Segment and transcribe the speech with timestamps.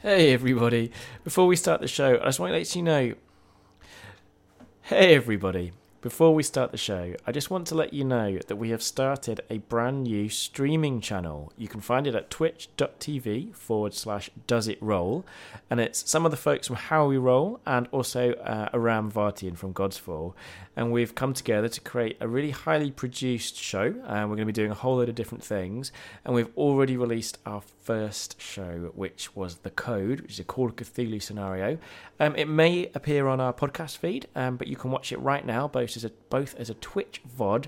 [0.00, 0.92] Hey everybody!
[1.24, 3.14] Before we start the show, I just want to let you know.
[4.82, 5.72] Hey everybody!
[6.00, 8.84] Before we start the show, I just want to let you know that we have
[8.84, 11.52] started a brand new streaming channel.
[11.58, 15.26] You can find it at twitch.tv forward slash does it roll.
[15.68, 19.56] And it's some of the folks from How We Roll and also uh, Aram Vartian
[19.56, 20.36] from God's Fall.
[20.76, 23.88] And we've come together to create a really highly produced show.
[24.06, 25.90] Uh, we're going to be doing a whole load of different things.
[26.24, 30.66] And we've already released our first show, which was The Code, which is a Call
[30.66, 31.78] of Cthulhu scenario.
[32.20, 35.44] Um, it may appear on our podcast feed, um, but you can watch it right
[35.44, 37.66] now, both as a, both as a Twitch VOD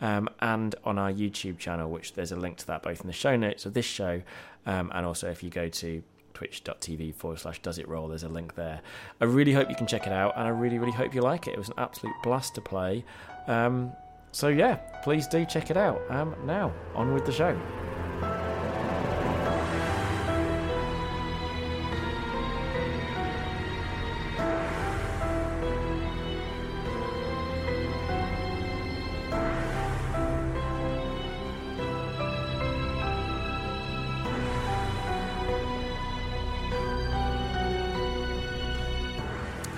[0.00, 3.12] um, and on our YouTube channel, which there's a link to that both in the
[3.12, 4.22] show notes of this show
[4.66, 6.02] um, and also if you go to
[6.32, 8.80] twitch.tv forward slash does it roll there's a link there.
[9.20, 11.46] I really hope you can check it out and i really really hope you like
[11.46, 11.52] it.
[11.52, 13.04] It was an absolute blast to play.
[13.46, 13.92] Um,
[14.32, 18.39] so yeah please do check it out um, now on with the show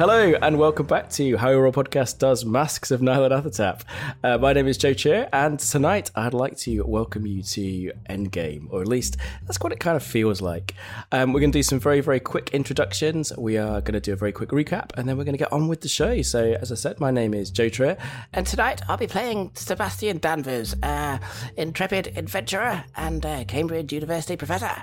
[0.03, 3.83] Hello and welcome back to How Your Podcast Does Masks of Nyarlathotep.
[4.25, 8.67] Uh, my name is Joe Trier, and tonight I'd like to welcome you to Endgame,
[8.71, 10.75] or at least that's what it kind of feels like.
[11.13, 13.33] Um, we're going to do some very, very quick introductions.
[13.39, 15.53] We are going to do a very quick recap, and then we're going to get
[15.53, 16.21] on with the show.
[16.23, 17.97] So, as I said, my name is Joe Trier,
[18.33, 21.21] and tonight I'll be playing Sebastian Danvers, uh,
[21.57, 24.83] intrepid adventurer and uh, Cambridge University professor.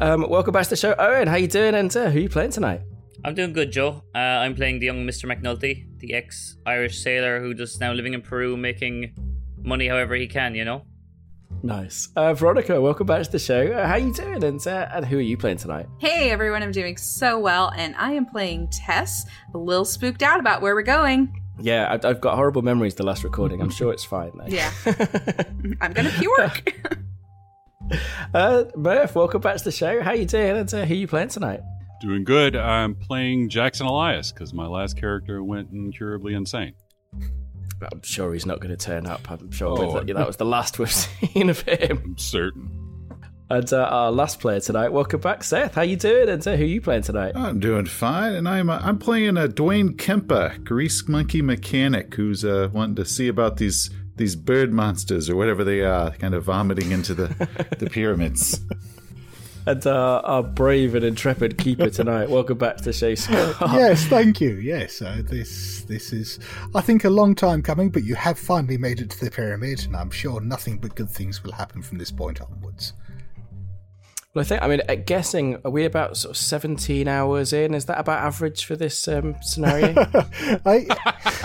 [0.00, 1.28] Um, welcome back to the show, Owen.
[1.28, 2.80] How you doing, and uh, who are you playing tonight?
[3.24, 4.02] I'm doing good, Joe.
[4.14, 5.24] Uh, I'm playing the young Mr.
[5.26, 9.14] McNulty, the ex Irish sailor who just now living in Peru, making
[9.62, 10.82] money however he can, you know?
[11.62, 12.08] Nice.
[12.14, 13.72] Uh, Veronica, welcome back to the show.
[13.72, 14.44] Uh, how you doing?
[14.44, 15.86] And, uh, and who are you playing tonight?
[15.98, 16.62] Hey, everyone.
[16.62, 20.74] I'm doing so well, and I am playing Tess, a little spooked out about where
[20.74, 21.42] we're going.
[21.58, 23.60] Yeah, I've, I've got horrible memories the last recording.
[23.62, 24.46] I'm sure it's fine, though.
[24.46, 24.70] Yeah.
[25.80, 26.74] I'm going to puke.
[28.34, 30.02] uh, Murph, welcome back to the show.
[30.02, 30.58] How you doing?
[30.58, 31.60] And uh, who are you playing tonight?
[32.00, 32.56] Doing good.
[32.56, 36.74] I'm playing Jackson Elias because my last character went incurably insane.
[37.80, 39.30] I'm sure he's not going to turn up.
[39.30, 42.02] I'm sure oh, that, that was the last we've seen of him.
[42.04, 42.86] I'm certain.
[43.48, 45.74] And uh, our last player tonight, welcome back, Seth.
[45.74, 46.28] How you doing?
[46.28, 47.32] And uh, who are you playing tonight?
[47.36, 52.44] I'm doing fine, and I'm uh, I'm playing a Dwayne Kempa, grease monkey mechanic, who's
[52.44, 56.44] uh, wanting to see about these these bird monsters or whatever they are, kind of
[56.44, 58.60] vomiting into the the pyramids.
[59.66, 62.30] and uh, our brave and intrepid keeper tonight.
[62.30, 63.56] Welcome back to Scott.
[63.72, 64.54] yes, thank you.
[64.54, 66.38] Yes, uh, this this is,
[66.74, 69.84] I think, a long time coming, but you have finally made it to the pyramid,
[69.84, 72.92] and I'm sure nothing but good things will happen from this point onwards.
[74.36, 77.72] Well, I think, I mean, guessing, are we about sort of 17 hours in?
[77.72, 79.94] Is that about average for this um, scenario?
[80.66, 80.86] I,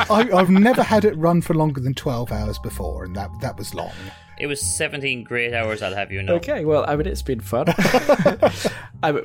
[0.09, 3.57] I, I've never had it run for longer than 12 hours before, and that, that
[3.57, 3.93] was long.
[4.41, 6.33] It was 17 great hours, I'll have you know.
[6.37, 7.67] Okay, well, I mean, it's been fun.
[9.03, 9.21] I,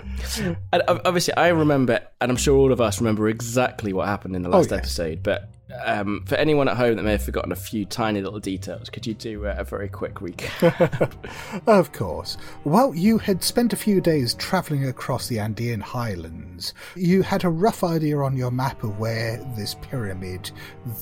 [0.72, 4.50] obviously, I remember, and I'm sure all of us remember exactly what happened in the
[4.50, 4.84] last oh, yes.
[4.84, 5.48] episode, but
[5.84, 9.06] um, for anyone at home that may have forgotten a few tiny little details, could
[9.06, 11.12] you do a very quick recap?
[11.66, 12.36] of course.
[12.64, 16.74] Well, you had spent a few days travelling across the Andean highlands.
[16.94, 20.50] You had a rough idea on your map of where this pyramid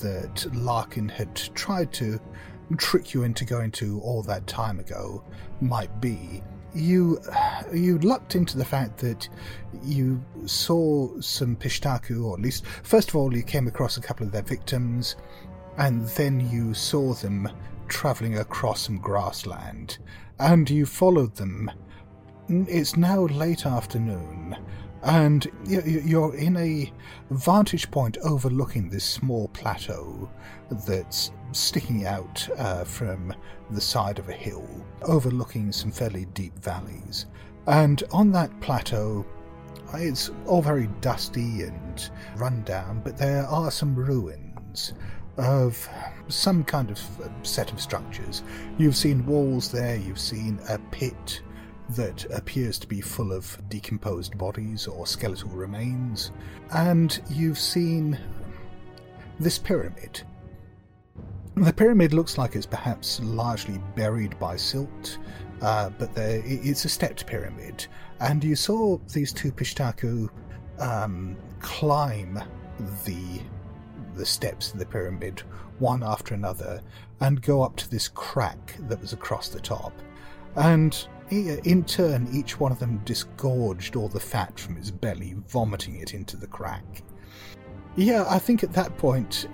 [0.02, 2.20] that Larkin had tried to
[2.76, 5.22] trick you into going to all that time ago
[5.60, 6.42] might be.
[6.74, 7.20] You
[7.72, 9.28] you lucked into the fact that
[9.84, 14.26] you saw some Pishtaku, or at least first of all you came across a couple
[14.26, 15.14] of their victims,
[15.78, 17.48] and then you saw them
[17.86, 19.98] travelling across some grassland,
[20.40, 21.70] and you followed them.
[22.48, 24.56] It's now late afternoon,
[25.04, 26.92] and you're in a
[27.30, 30.30] vantage point overlooking this small plateau
[30.86, 33.34] that's sticking out uh, from
[33.70, 34.66] the side of a hill,
[35.02, 37.26] overlooking some fairly deep valleys.
[37.66, 39.26] And on that plateau,
[39.92, 44.94] it's all very dusty and run down, but there are some ruins
[45.36, 45.88] of
[46.28, 47.00] some kind of
[47.42, 48.42] set of structures.
[48.78, 51.42] You've seen walls there, you've seen a pit
[51.90, 56.32] that appears to be full of decomposed bodies or skeletal remains,
[56.72, 58.18] and you've seen
[59.38, 60.22] this pyramid.
[61.56, 65.18] The pyramid looks like it's perhaps largely buried by silt,
[65.62, 67.86] uh, but there, it's a stepped pyramid,
[68.20, 70.28] and you saw these two Pishtaku
[70.78, 72.42] um, climb
[73.04, 73.40] the
[74.14, 75.42] the steps of the pyramid
[75.80, 76.80] one after another
[77.20, 79.92] and go up to this crack that was across the top.
[80.56, 85.34] And Uh, in turn, each one of them disgorged all the fat from its belly,
[85.48, 87.02] vomiting it into the crack.
[87.96, 89.46] Yeah, I think at that point,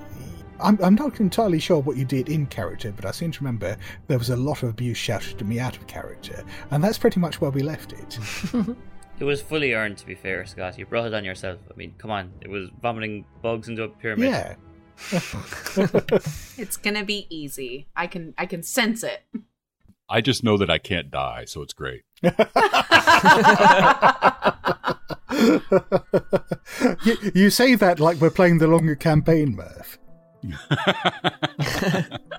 [0.61, 3.77] I'm, I'm not entirely sure what you did in character, but I seem to remember
[4.09, 7.21] there was a lot of abuse shouted to me out of character, and that's pretty
[7.21, 8.19] much where we left it.
[9.21, 10.79] It was fully earned, to be fair, Scott.
[10.79, 11.59] You brought it on yourself.
[11.71, 12.33] I mean, come on.
[12.41, 14.31] It was vomiting bugs into a pyramid.
[14.31, 14.55] yeah.
[16.57, 17.87] It's gonna be easy.
[17.95, 19.23] I can I can sense it.
[20.11, 22.03] I just know that I can't die, so it's great.
[27.05, 29.99] you, you say that like we're playing the longer campaign, Murph.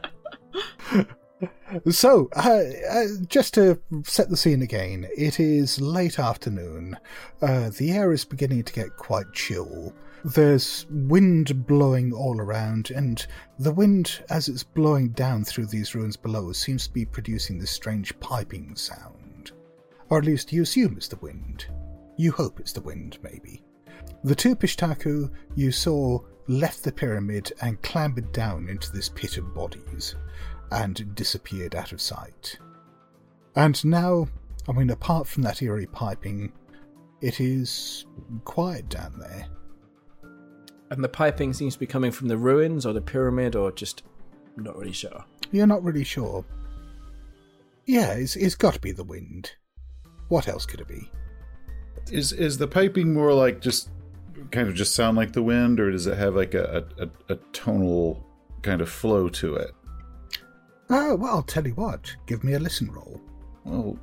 [1.90, 2.60] So, uh,
[2.92, 6.98] uh, just to set the scene again, it is late afternoon.
[7.42, 9.94] Uh, the air is beginning to get quite chill.
[10.24, 13.26] There's wind blowing all around, and
[13.58, 17.72] the wind, as it's blowing down through these ruins below, seems to be producing this
[17.72, 19.52] strange piping sound.
[20.10, 21.66] Or at least you assume it's the wind.
[22.18, 23.64] You hope it's the wind, maybe.
[24.24, 29.56] The two Pishtaku you saw left the pyramid and clambered down into this pit of
[29.56, 30.16] bodies
[30.72, 32.58] and disappeared out of sight.
[33.56, 34.28] And now,
[34.70, 36.52] I mean, apart from that eerie piping,
[37.22, 38.06] it is
[38.46, 39.48] quiet down there.
[40.92, 44.04] And the piping seems to be coming from the ruins or the pyramid or just
[44.58, 45.24] not really sure.
[45.52, 46.44] You're not really sure.
[47.86, 49.54] Yeah, it's, it's got to be the wind.
[50.28, 51.10] What else could it be?
[52.12, 53.90] Is is the piping more like just
[54.52, 57.36] kind of just sound like the wind, or does it have like a a, a
[57.54, 58.26] tonal
[58.62, 59.72] kind of flow to it?
[60.90, 62.14] Oh, well, I'll tell you what.
[62.26, 63.22] Give me a listen roll.
[63.64, 63.98] Well,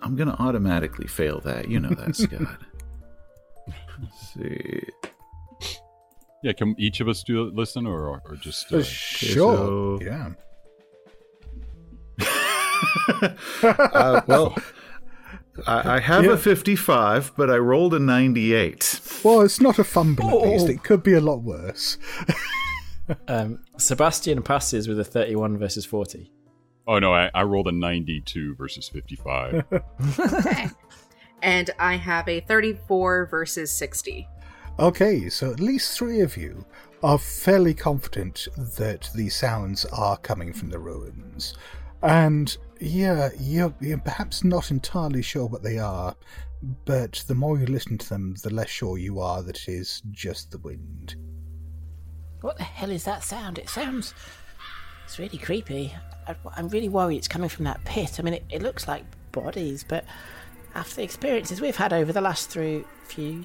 [0.00, 1.68] I'm gonna automatically fail that.
[1.68, 2.58] You know that, Scott.
[4.00, 4.82] Let's see.
[6.42, 9.56] Yeah, can each of us do listen or or just uh, sure.
[9.56, 10.32] so- Yeah.
[13.62, 14.56] Uh, well,
[15.66, 16.32] I, I have Yeah.
[16.32, 19.00] a 55, but I rolled a 98.
[19.22, 20.68] Well, it's not a fumble at least.
[20.68, 21.98] It could be a lot worse.
[23.28, 26.30] Um, Sebastian passes with a 31 versus 40.
[26.86, 29.64] Oh no, I, I rolled a 92 versus 55.
[30.18, 30.68] okay.
[31.42, 34.26] And I have a 34 versus 60.
[34.78, 36.64] Okay, so at least three of you
[37.02, 41.54] are fairly confident that the sounds are coming from the ruins.
[42.02, 46.16] And yeah, you're, you're perhaps not entirely sure what they are,
[46.84, 50.02] but the more you listen to them, the less sure you are that it is
[50.10, 51.16] just the wind.
[52.40, 53.58] What the hell is that sound?
[53.58, 54.14] It sounds.
[55.04, 55.94] It's really creepy.
[56.26, 58.18] I, I'm really worried it's coming from that pit.
[58.18, 60.04] I mean, it, it looks like bodies, but
[60.74, 63.44] after the experiences we've had over the last through few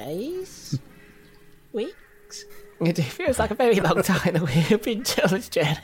[0.00, 0.78] days,
[1.72, 2.44] weeks,
[2.80, 5.76] it feels like a very long time that we've been on this journey.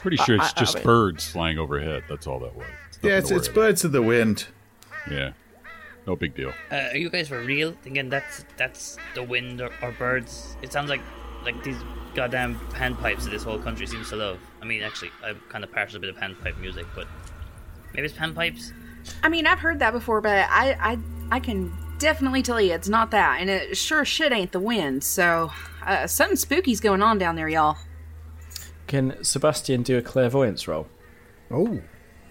[0.00, 2.04] Pretty sure it's I- I just mean- birds flying overhead.
[2.08, 2.66] That's all that was.
[2.96, 4.46] nothing Yeah, it's, it's birds of the wind.
[5.10, 5.32] Yeah,
[6.06, 6.52] no big deal.
[6.70, 10.56] Uh, are you guys for real thinking that's that's the wind or, or birds?
[10.62, 11.00] It sounds like
[11.44, 11.76] like these
[12.14, 14.38] goddamn panpipes that this whole country seems to love.
[14.60, 17.06] I mean, actually, I'm kind of partial to a bit of panpipe music, but
[17.94, 18.72] maybe it's panpipes.
[19.22, 20.98] I mean, I've heard that before, but I I
[21.30, 25.04] I can definitely tell you it's not that, and it sure shit ain't the wind.
[25.04, 25.52] So
[25.84, 27.76] uh, something spooky's going on down there, y'all.
[28.86, 30.86] Can Sebastian do a clairvoyance roll?
[31.50, 31.80] Oh,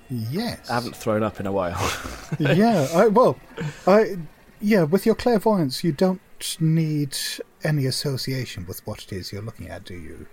[0.09, 0.69] yes.
[0.69, 1.79] I haven't thrown up in a while.
[2.39, 3.37] yeah, I, well,
[3.85, 4.17] I,
[4.59, 6.21] yeah, with your clairvoyance, you don't
[6.59, 7.17] need
[7.63, 10.27] any association with what it is you're looking at, do you?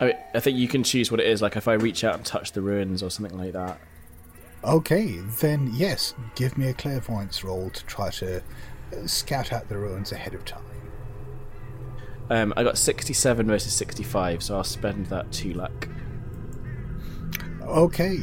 [0.00, 2.16] I, mean, I think you can choose what it is, like if I reach out
[2.16, 3.80] and touch the ruins or something like that.
[4.64, 9.76] Okay, then yes, give me a clairvoyance roll to try to uh, scout out the
[9.76, 10.62] ruins ahead of time.
[12.30, 15.88] Um, I got 67 versus 65, so I'll spend that 2 luck.
[17.60, 18.18] Okay,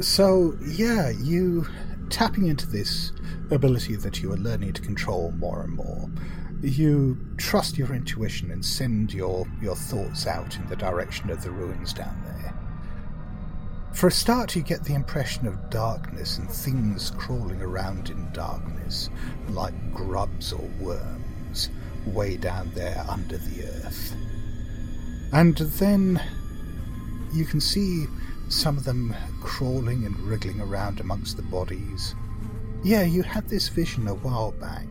[0.00, 1.66] so yeah, you
[2.08, 3.12] tapping into this
[3.50, 6.08] ability that you are learning to control more and more.
[6.62, 11.50] You trust your intuition and send your, your thoughts out in the direction of the
[11.50, 12.49] ruins down there.
[13.92, 19.10] For a start, you get the impression of darkness and things crawling around in darkness,
[19.48, 21.68] like grubs or worms,
[22.06, 24.14] way down there under the earth.
[25.32, 26.20] And then
[27.32, 28.06] you can see
[28.48, 32.14] some of them crawling and wriggling around amongst the bodies.
[32.82, 34.86] Yeah, you had this vision a while back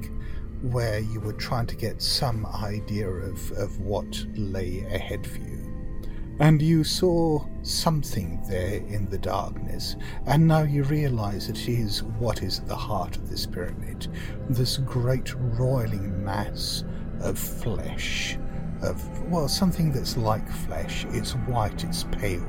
[0.62, 5.59] where you were trying to get some idea of, of what lay ahead for you.
[6.40, 12.44] And you saw something there in the darkness, and now you realize it is what
[12.44, 14.08] is at the heart of this pyramid
[14.50, 16.84] this great roiling mass
[17.20, 18.38] of flesh
[18.82, 21.06] of, well, something that's like flesh.
[21.10, 22.48] It's white, it's pale.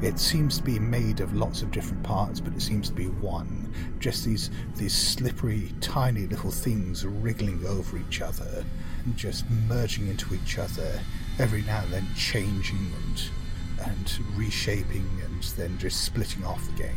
[0.00, 3.06] It seems to be made of lots of different parts, but it seems to be
[3.06, 3.74] one.
[3.98, 8.64] Just these, these slippery, tiny little things wriggling over each other,
[9.04, 11.00] and just merging into each other,
[11.38, 13.22] every now and then changing and,
[13.88, 16.94] and reshaping and then just splitting off again.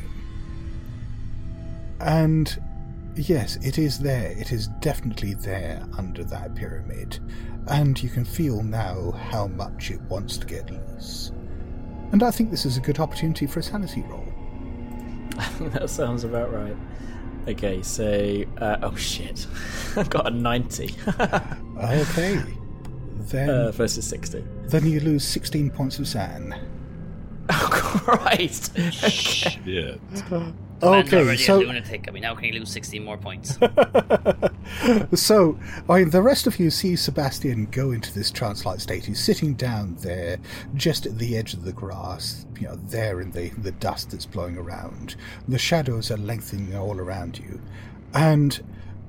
[1.99, 2.61] And
[3.15, 4.31] yes, it is there.
[4.37, 7.19] It is definitely there under that pyramid.
[7.67, 11.31] And you can feel now how much it wants to get loose.
[12.11, 14.25] And I think this is a good opportunity for a sanity roll.
[15.59, 16.75] that sounds about right.
[17.47, 19.47] Okay, so uh, oh shit,
[19.95, 20.95] I've got a ninety
[21.77, 22.43] Okay.
[23.19, 24.43] Then, uh, versus sixty.
[24.67, 26.55] then you lose 16 points of SAN.
[27.51, 28.77] Oh Christ!
[28.91, 29.65] Shit.
[29.65, 30.23] Man's
[30.83, 32.05] Okay, already so a lunatic.
[32.07, 33.57] I mean, how can he lose 16 more points?
[35.13, 35.59] So,
[35.89, 39.05] I mean, the rest of you see Sebastian go into this trance-like state.
[39.05, 40.37] He's sitting down there,
[40.75, 44.27] just at the edge of the grass, you know, there in the, the dust that's
[44.27, 45.15] blowing around.
[45.47, 47.59] The shadows are lengthening all around you.
[48.13, 48.61] And,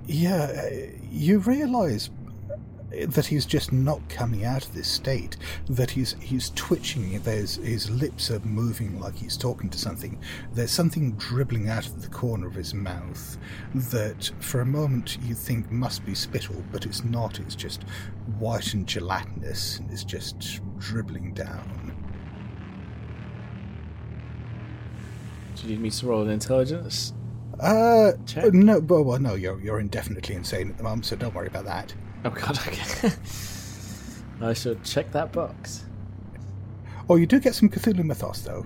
[0.06, 0.70] yeah,
[1.10, 2.08] you realize
[3.08, 5.36] that he's just not coming out of this state.
[5.68, 7.20] That he's he's twitching.
[7.20, 10.20] There's his lips are moving like he's talking to something.
[10.52, 13.38] There's something dribbling out of the corner of his mouth
[13.74, 17.38] that, for a moment, you think must be spittle, but it's not.
[17.40, 17.84] It's just
[18.38, 21.94] white and gelatinous, and it's just dribbling down.
[25.56, 27.12] Do you need me to roll an intelligence?
[27.60, 28.54] Uh, Check.
[28.54, 31.66] no, well, well, no, you're you're indefinitely insane at the moment, so don't worry about
[31.66, 31.92] that.
[32.24, 33.10] Oh god, okay.
[34.42, 35.84] I should check that box.
[37.08, 38.64] Oh, you do get some Cthulhu mythos though.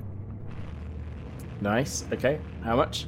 [1.61, 2.04] Nice.
[2.12, 3.06] Okay, how much?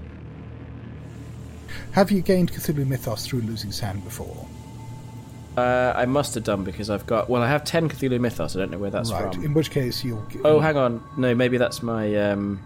[1.92, 4.46] Have you gained Cthulhu mythos through losing sand before?
[5.56, 7.30] Uh, I must have done because I've got.
[7.30, 8.54] Well, I have ten Cthulhu Mythos.
[8.56, 9.24] I don't know where that's from.
[9.24, 9.34] right.
[9.34, 9.44] from.
[9.44, 10.22] In which case you'll.
[10.26, 11.02] g- Oh, hang on.
[11.16, 12.60] No, maybe that's my um,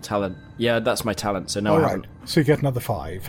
[0.00, 0.38] talent.
[0.56, 1.50] Yeah, that's my talent.
[1.50, 1.90] So no, All I right.
[1.90, 2.06] haven't.
[2.24, 3.28] So you get another five.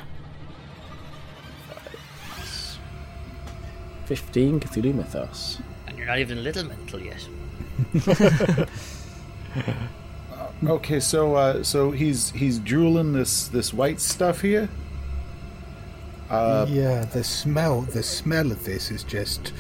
[4.05, 5.59] Fifteen Cthulhu Mythos.
[5.87, 7.27] and you're not even a little mental yet.
[10.65, 14.69] Okay, so uh, so he's he's drooling this this white stuff here.
[16.29, 17.81] Uh, yeah, the smell.
[17.81, 19.51] The smell of this is just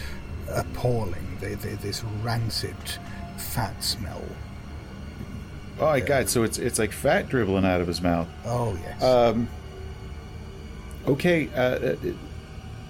[0.49, 1.37] appalling.
[1.41, 2.75] The, the, this rancid,
[3.37, 4.23] fat smell.
[5.79, 6.29] Oh my god!
[6.29, 8.27] So it's it's like fat dribbling out of his mouth.
[8.45, 9.03] Oh yes.
[9.03, 9.49] Um.
[11.07, 11.49] Okay.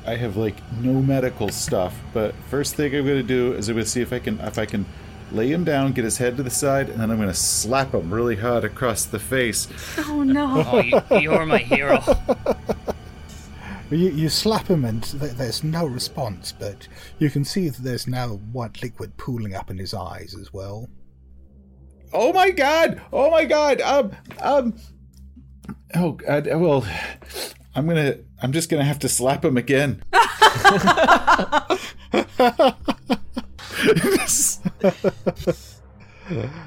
[0.05, 3.85] I have like no medical stuff, but first thing I'm gonna do is I'm gonna
[3.85, 4.85] see if I can if I can
[5.31, 8.13] lay him down, get his head to the side, and then I'm gonna slap him
[8.13, 9.67] really hard across the face.
[9.97, 10.63] Oh no.
[10.67, 12.01] Oh, you, you're my hero.
[13.91, 16.87] You, you slap him and th- there's no response, but
[17.19, 20.89] you can see that there's now white liquid pooling up in his eyes as well.
[22.11, 23.01] Oh my god!
[23.13, 23.81] Oh my god!
[23.81, 24.73] Um um.
[25.93, 26.47] Oh god!
[26.47, 26.85] Well,
[27.75, 28.17] I'm gonna.
[28.41, 30.01] I'm just gonna have to slap him again.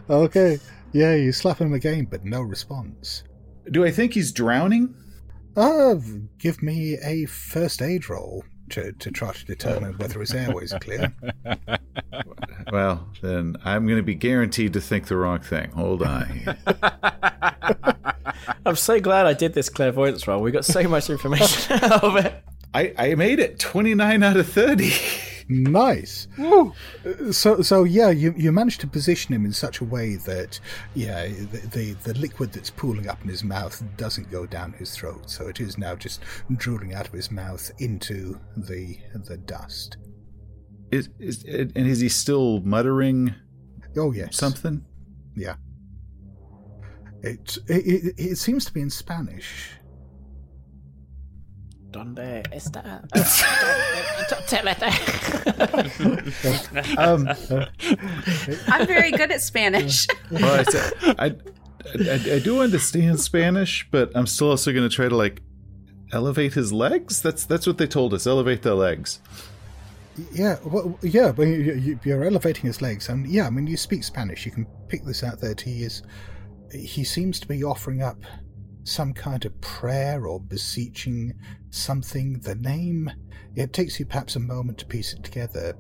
[0.08, 0.58] Okay.
[0.92, 3.24] Yeah, you slap him again, but no response.
[3.70, 4.94] Do I think he's drowning?
[5.56, 5.96] Uh,
[6.38, 10.80] give me a first aid roll to, to try to determine whether his airways are
[10.80, 11.12] clear.
[12.72, 15.70] Well, then I'm going to be guaranteed to think the wrong thing.
[15.70, 16.56] Hold on.
[18.66, 20.42] I'm so glad I did this clairvoyance roll.
[20.42, 22.44] We got so much information out of it.
[22.74, 24.92] I, I made it 29 out of 30.
[25.48, 26.28] Nice.
[27.30, 30.60] So, so yeah, you you managed to position him in such a way that
[30.94, 34.94] yeah, the, the the liquid that's pooling up in his mouth doesn't go down his
[34.94, 35.30] throat.
[35.30, 36.20] So it is now just
[36.56, 39.96] drooling out of his mouth into the the dust.
[40.90, 43.34] Is, is, and is he still muttering
[43.96, 44.84] Oh yes, something?
[45.34, 45.56] Yeah.
[47.22, 49.70] It, it it seems to be in Spanish.
[51.90, 53.02] Donde está?
[56.98, 57.28] Um,
[58.68, 60.06] I'm very good at Spanish.
[60.30, 61.26] well, I, I,
[62.10, 65.40] I, I do understand Spanish, but I'm still also going to try to like
[66.12, 67.22] elevate his legs.
[67.22, 68.26] That's that's what they told us.
[68.26, 69.20] Elevate their legs.
[70.32, 73.76] Yeah, well, yeah, but you- you- you're elevating his legs, and yeah, I mean, you
[73.76, 74.44] speak Spanish.
[74.44, 76.02] You can pick this out that he is.
[76.72, 78.18] He seems to be offering up
[78.88, 81.34] some kind of prayer or beseeching
[81.70, 82.40] something.
[82.40, 83.10] The name.
[83.54, 85.74] It takes you perhaps a moment to piece it together.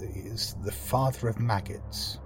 [0.00, 2.18] Is the father of maggots?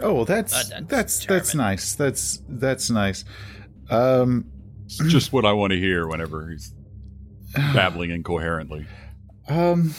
[0.00, 1.94] Oh well, that's Uh, that's that's that's nice.
[1.94, 3.24] That's that's nice.
[3.90, 4.46] Um,
[4.86, 6.74] It's just what I want to hear whenever he's
[7.54, 8.86] babbling incoherently.
[9.48, 9.94] um.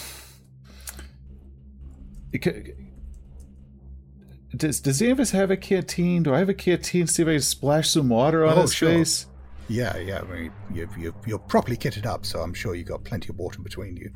[4.56, 6.24] Does does any of us have a canteen?
[6.24, 7.08] Do I have a canteen?
[7.08, 8.90] See if I can splash some water on Oh, his sure.
[8.90, 9.28] face.
[9.70, 10.20] Yeah, yeah.
[10.20, 13.38] I mean, you, you, you're properly kitted up, so I'm sure you got plenty of
[13.38, 14.12] water between you.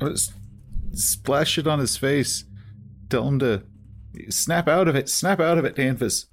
[0.00, 0.32] Uh, Let's
[0.92, 2.44] splash it on his face.
[3.08, 3.62] Tell him to
[4.30, 5.08] snap out of it.
[5.08, 6.26] Snap out of it, Danvers.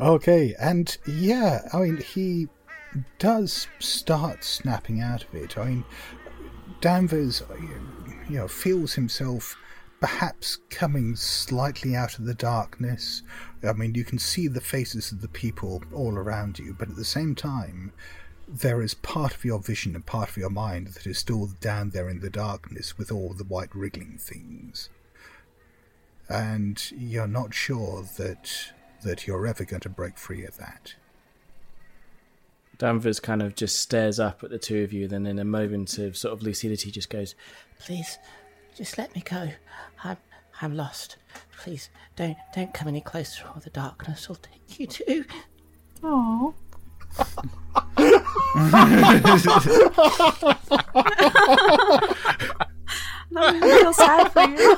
[0.00, 2.48] Okay, and yeah, I mean, he
[3.18, 5.56] does start snapping out of it.
[5.56, 5.84] I mean,
[6.80, 7.54] Danvers, uh,
[8.28, 9.56] you know, feels himself
[10.04, 13.22] perhaps coming slightly out of the darkness.
[13.66, 16.96] I mean, you can see the faces of the people all around you, but at
[16.96, 17.90] the same time,
[18.46, 21.88] there is part of your vision and part of your mind that is still down
[21.88, 24.90] there in the darkness with all the white wriggling things.
[26.28, 30.96] And you're not sure that that you're ever going to break free of that.
[32.76, 35.96] Danvers kind of just stares up at the two of you, then in a moment
[35.96, 37.34] of sort of lucidity just goes,
[37.78, 38.18] Please,
[38.74, 39.50] just let me go.
[40.02, 40.16] I'm
[40.60, 41.16] I'm lost.
[41.58, 45.24] Please don't don't come any closer or the darkness will take you too.
[46.02, 46.54] Oh.
[53.36, 54.76] I feel sad for you.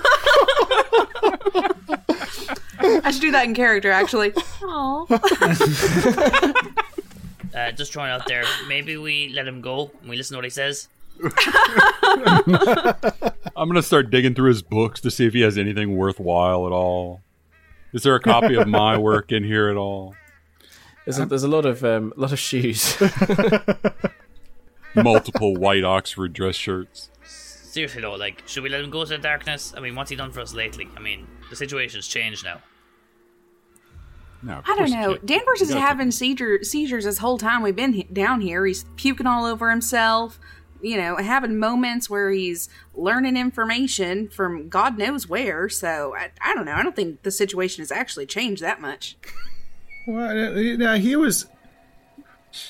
[3.05, 4.33] I should do that in character, actually.
[4.62, 5.07] Oh.
[7.57, 8.45] Uh, just throwing it out there.
[8.69, 10.88] Maybe we let him go and we listen to what he says.
[13.56, 16.73] I'm gonna start digging through his books to see if he has anything worthwhile at
[16.73, 17.23] all.
[17.92, 20.14] Is there a copy of my work in here at all?
[21.04, 22.96] "There's a, there's a lot of um, lot of shoes."
[24.94, 27.11] Multiple white Oxford dress shirts.
[27.25, 29.75] Seriously though, like, should we let him go to the darkness?
[29.76, 30.88] I mean, what's he done for us lately?
[30.96, 32.62] I mean, the situation's changed now.
[34.42, 35.16] No, I don't know.
[35.18, 38.64] Danvers is gotta having seizure, seizures this whole time we've been he- down here.
[38.64, 40.38] He's puking all over himself,
[40.83, 45.68] you know, having moments where he's learning information from God knows where.
[45.68, 46.75] So I, I don't know.
[46.75, 49.16] I don't think the situation has actually changed that much.
[50.06, 51.47] Well, uh, now he was.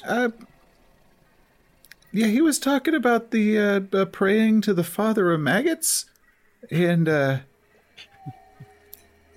[0.05, 0.31] Uh,
[2.13, 6.07] yeah, he was talking about the uh, uh, praying to the father of maggots,
[6.71, 7.39] and uh,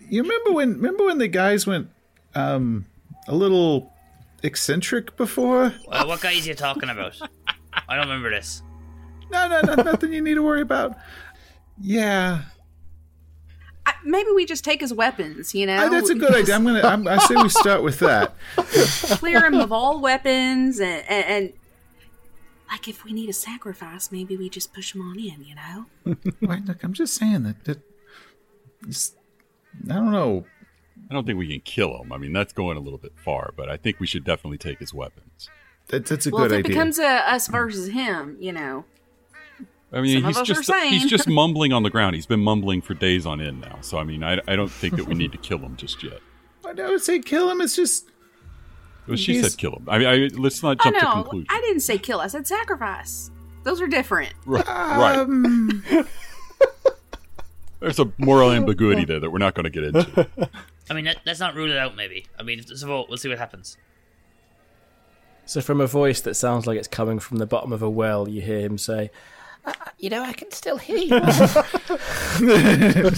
[0.10, 0.76] you remember when?
[0.76, 1.90] Remember when the guys went
[2.36, 2.86] um,
[3.28, 3.92] a little
[4.44, 5.74] eccentric before?
[5.90, 7.20] Uh, what guys is he talking about?
[7.88, 8.62] I don't remember this.
[9.32, 10.98] No, no, no, nothing you need to worry about.
[11.82, 12.42] Yeah,
[13.86, 15.78] I, maybe we just take his weapons, you know?
[15.78, 16.56] Uh, that's a good idea.
[16.56, 16.82] I'm gonna.
[16.82, 18.34] I'm, I say we start with that.
[18.58, 21.54] Clear him of all weapons and, and, and
[22.70, 25.86] like if we need a sacrifice, maybe we just push him on in, you know?
[26.42, 27.64] Wait, look, I'm just saying that.
[27.66, 27.78] that
[28.84, 29.16] it's-
[29.90, 30.46] I don't know.
[31.10, 32.12] I don't think we can kill him.
[32.12, 34.80] I mean, that's going a little bit far, but I think we should definitely take
[34.80, 35.50] his weapons.
[35.90, 36.70] That, that's a Well, good if it idea.
[36.76, 38.86] becomes a us versus him, you know.
[39.92, 42.16] I mean, Some he's just he's just mumbling on the ground.
[42.16, 43.80] He's been mumbling for days on end now.
[43.82, 46.20] So I mean, I, I don't think that we need to kill him just yet.
[46.66, 47.60] I would say kill him.
[47.62, 48.06] It's just
[49.08, 49.86] Well, she He's- said kill him.
[49.90, 51.12] I mean, I, let's not I jump to know.
[51.24, 51.48] conclusions.
[51.50, 52.20] I didn't say kill.
[52.22, 53.32] I said sacrifice.
[53.64, 54.34] Those are different.
[54.46, 55.18] Right, right.
[55.18, 55.84] um,
[57.80, 60.28] There's a moral ambiguity there that we're not going to get into.
[60.90, 61.96] I mean, let, let's not rule it out.
[61.96, 62.26] Maybe.
[62.38, 63.08] I mean, it's a vote.
[63.08, 63.78] We'll see what happens.
[65.50, 68.30] So, from a voice that sounds like it's coming from the bottom of a well,
[68.30, 69.10] you hear him say,
[69.66, 71.20] uh, uh, You know, I can still hear you.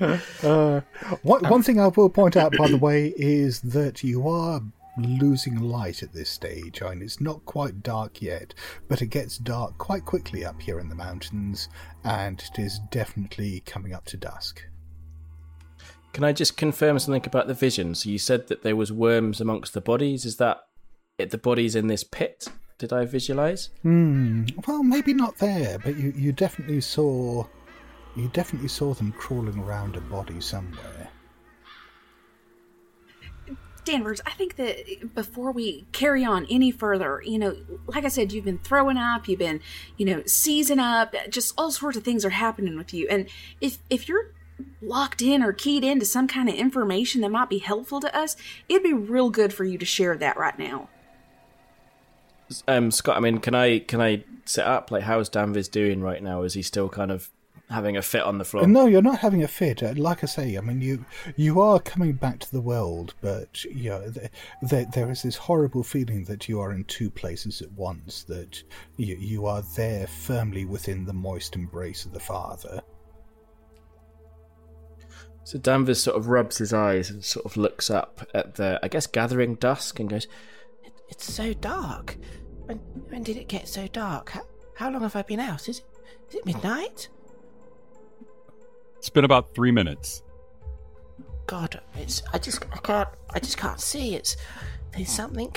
[0.00, 0.80] Uh,
[1.22, 4.60] one, one thing I will point out, by the way, is that you are
[4.96, 6.82] losing light at this stage.
[6.82, 8.54] I mean, it's not quite dark yet,
[8.86, 11.68] but it gets dark quite quickly up here in the mountains,
[12.04, 14.62] and it is definitely coming up to dusk.
[16.12, 17.94] Can I just confirm something about the vision?
[17.94, 20.24] So you said that there was worms amongst the bodies.
[20.24, 20.62] Is that
[21.18, 22.48] it, the bodies in this pit?
[22.78, 23.70] Did I visualize?
[23.82, 24.44] Hmm.
[24.66, 27.44] Well, maybe not there, but you, you definitely saw
[28.16, 31.10] you definitely saw them crawling around a body somewhere.
[33.84, 38.32] Danvers, I think that before we carry on any further, you know, like I said,
[38.32, 39.60] you've been throwing up, you've been,
[39.96, 43.06] you know, seizing up, just all sorts of things are happening with you.
[43.08, 43.28] And
[43.60, 44.32] if if you're
[44.80, 48.36] locked in or keyed into some kind of information that might be helpful to us,
[48.68, 50.88] it'd be real good for you to share that right now.
[52.66, 56.22] Um, Scott, I mean, can I can I set up like how's Danvers doing right
[56.22, 56.42] now?
[56.42, 57.28] Is he still kind of
[57.68, 58.66] having a fit on the floor?
[58.66, 59.82] No, you're not having a fit.
[59.82, 61.04] Uh, Like I say, I mean, you
[61.36, 64.30] you are coming back to the world, but you know, th-
[64.62, 68.22] there, there is this horrible feeling that you are in two places at once.
[68.24, 68.62] That
[68.96, 72.82] you you are there firmly within the moist embrace of the Father.
[75.48, 78.88] So Danvers sort of rubs his eyes and sort of looks up at the, I
[78.88, 80.26] guess, gathering dusk and goes,
[80.84, 82.18] It, it's so dark.
[82.66, 82.76] When
[83.08, 84.28] when did it get so dark?
[84.28, 84.42] How,
[84.74, 85.66] how long have I been out?
[85.66, 85.84] Is it
[86.28, 87.08] is it midnight?
[88.98, 90.22] It's been about three minutes.
[91.46, 94.16] God, it's I just I can't I just can't see.
[94.16, 94.36] It's
[94.94, 95.56] there's something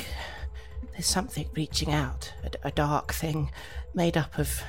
[0.93, 3.51] there's something reaching out, a, a dark thing
[3.93, 4.63] made up of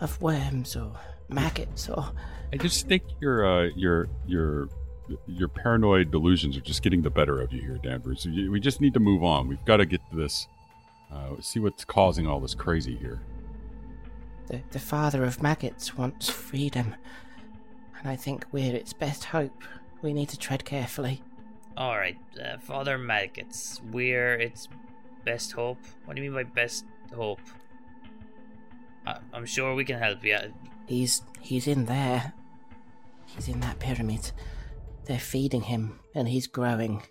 [0.00, 2.10] of worms or maggots or
[2.54, 4.68] I just think your uh, your your
[5.26, 8.24] your paranoid delusions are just getting the better of you here, Danvers.
[8.24, 9.48] You- We just need to move on.
[9.48, 10.46] We've got to get to this.
[11.12, 13.20] Uh, see what's causing all this crazy here.
[14.46, 16.94] the, the father of maggots wants freedom,
[17.98, 19.62] and I think we're its best hope.
[20.00, 21.22] We need to tread carefully.
[21.76, 24.68] All right, uh, Father Maggots, we're its
[25.24, 25.78] best hope.
[26.04, 27.40] What do you mean by best hope?
[29.06, 30.38] I- I'm sure we can help you.
[30.86, 32.32] He's he's in there.
[33.34, 34.30] He's in that pyramid.
[35.06, 37.02] They're feeding him, and he's growing.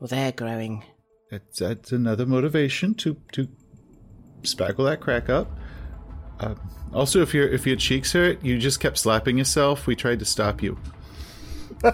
[0.00, 0.84] Well, they're growing.
[1.30, 3.48] That's, that's another motivation to to
[4.42, 5.48] spackle that crack up.
[6.40, 6.54] Uh,
[6.92, 9.86] also, if your if your cheeks hurt, you just kept slapping yourself.
[9.86, 10.78] We tried to stop you.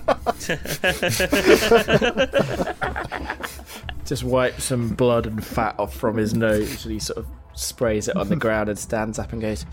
[4.05, 8.09] Just wipe some blood and fat off from his nose, and he sort of sprays
[8.09, 9.67] it on the ground and stands up and goes,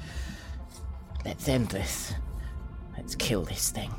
[1.25, 2.13] Let's end this.
[3.03, 3.93] Let's kill this thing.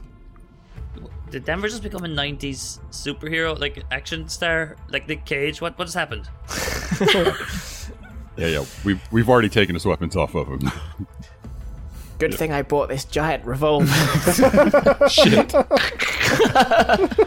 [1.31, 5.61] Did Denver just become a 90s superhero, like action star, like Nick Cage?
[5.61, 6.29] What what has happened?
[8.37, 8.65] Yeah, yeah.
[8.85, 10.71] We've we've already taken his weapons off of him.
[12.19, 13.87] Good thing I bought this giant revolver.
[15.09, 15.55] Shit.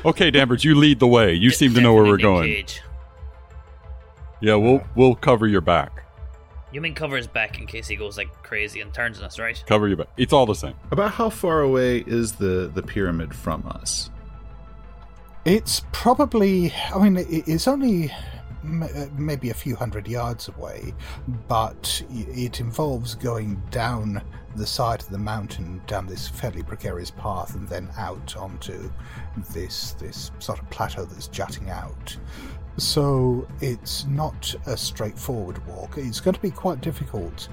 [0.05, 1.33] okay, Danvers, you lead the way.
[1.33, 2.47] You seem to know where we're going.
[2.47, 2.81] Cage.
[4.41, 6.03] Yeah, we'll we'll cover your back.
[6.71, 9.39] You mean cover his back in case he goes like crazy and turns on us,
[9.39, 9.63] right?
[9.67, 10.07] Cover your back.
[10.17, 10.75] It's all the same.
[10.91, 14.09] About how far away is the the pyramid from us?
[15.45, 20.93] It's probably, I mean, it's only uh, maybe a few hundred yards away,
[21.47, 24.21] but it involves going down
[24.57, 28.91] the side of the mountain, down this fairly precarious path, and then out onto
[29.51, 32.17] this this sort of plateau that's jutting out.
[32.77, 35.97] So it's not a straightforward walk.
[35.97, 37.49] It's going to be quite difficult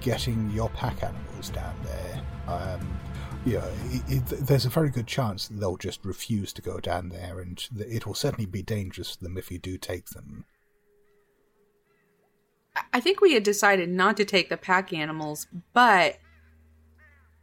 [0.00, 2.22] getting your pack animals down there.
[2.46, 2.98] Um,
[3.46, 7.08] yeah, it, it, there's a very good chance that they'll just refuse to go down
[7.08, 10.44] there, and it will certainly be dangerous for them if you do take them.
[12.92, 16.18] I think we had decided not to take the pack animals, but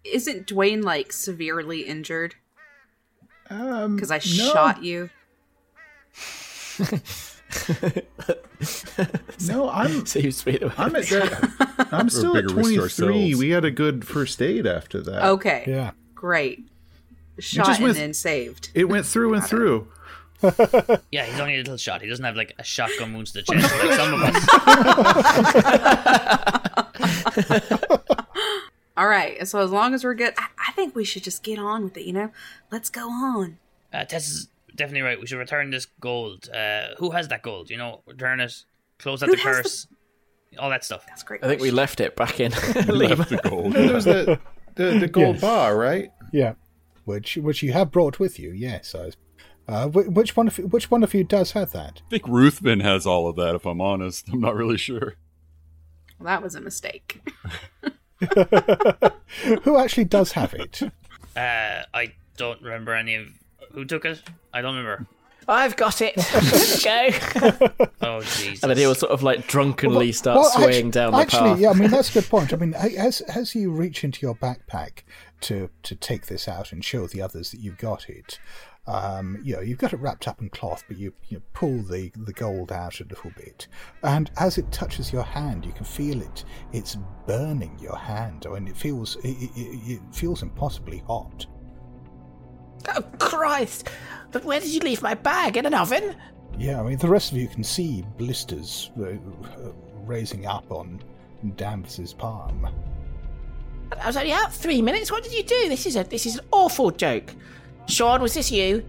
[0.04, 2.36] isn't Dwayne like severely injured
[3.50, 4.22] Um, because I no.
[4.54, 5.10] shot you?
[9.48, 11.88] No, I'm "Seems to be the way." I'm at that.
[11.92, 13.36] I'm still at bigger risk to 23.
[13.36, 15.24] We had a good first aid after that.
[15.26, 15.92] Okay, Yeah.
[16.16, 16.66] great.
[17.40, 18.70] Shot just and went- then saved.
[18.74, 19.88] It went through and through.
[21.12, 22.02] Yeah, he's only a little shot.
[22.02, 24.46] He doesn't have like a shotgun wound to the chest like some of us.
[28.98, 31.58] All right, so as long as we're good, I, I think we should just get
[31.60, 32.06] on with it.
[32.06, 32.32] You know,
[32.72, 33.58] let's go on.
[33.94, 35.20] Uh, Tess is definitely right.
[35.20, 36.50] We should return this gold.
[36.50, 37.70] Uh, who has that gold?
[37.70, 38.54] You know, return it,
[39.00, 39.88] close out Who the has the- curse,
[40.60, 41.06] all that stuff.
[41.08, 41.44] That's great.
[41.44, 42.52] I think we left it back in
[42.88, 43.16] Lima.
[43.16, 43.74] Left the gold.
[43.74, 44.40] There was the
[44.76, 45.42] the, the gold Yes.
[45.42, 46.12] bar, right?
[46.32, 46.54] Yeah.
[47.06, 48.96] Which which you have brought with you, yes.
[48.96, 49.12] I,
[49.68, 52.02] uh, which one of which one of you does have that?
[52.08, 53.56] I think Ruthven has all of that.
[53.56, 55.16] If I'm honest, I'm not really sure.
[56.20, 57.22] Well, that was a mistake.
[59.64, 60.82] Who actually does have it?
[61.36, 63.28] Uh, I don't remember any of
[63.74, 64.22] who took it.
[64.54, 65.08] I don't remember.
[65.48, 66.16] I've got it.
[66.34, 67.10] Let's go.
[68.02, 68.62] Oh Jesus!
[68.64, 71.60] And then he'll sort of like drunkenly start Well, swaying actu- down the actually, path.
[71.60, 72.52] yeah, I mean that's a good point.
[72.54, 75.04] I mean, as as you reach into your backpack
[75.42, 78.40] to to take this out and show the others that you've got it,
[78.88, 82.12] um, you know, you've got it wrapped up in cloth, but you you pull the
[82.18, 83.68] the gold out a little bit,
[84.04, 86.44] and as it touches your hand, you can feel it.
[86.74, 88.46] It's burning your hand.
[88.46, 91.46] I mean, it feels it, it, it feels impossibly hot.
[92.90, 93.90] Oh Christ!
[94.32, 95.58] But where did you leave my bag?
[95.58, 96.16] In an oven?
[96.58, 99.72] Yeah, I mean, the rest of you can see blisters uh, uh,
[100.06, 101.02] raising up on
[101.56, 102.68] Danvers's palm.
[104.00, 105.12] I was only out three minutes.
[105.12, 105.70] What did you do?
[105.70, 107.34] This is a this is an awful joke.
[107.88, 108.86] Sean, was this you?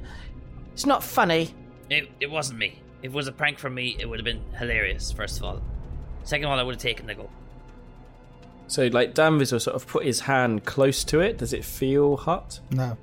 [0.73, 1.55] It's not funny.
[1.91, 2.81] It, it wasn't me.
[3.03, 5.13] If it was a prank from me, it would have been hilarious.
[5.13, 5.63] First of all,
[6.23, 7.31] second of all, I would have taken the gold.
[8.67, 11.39] So like Danvers will sort of put his hand close to it.
[11.39, 12.61] Does it feel hot?
[12.71, 12.97] No,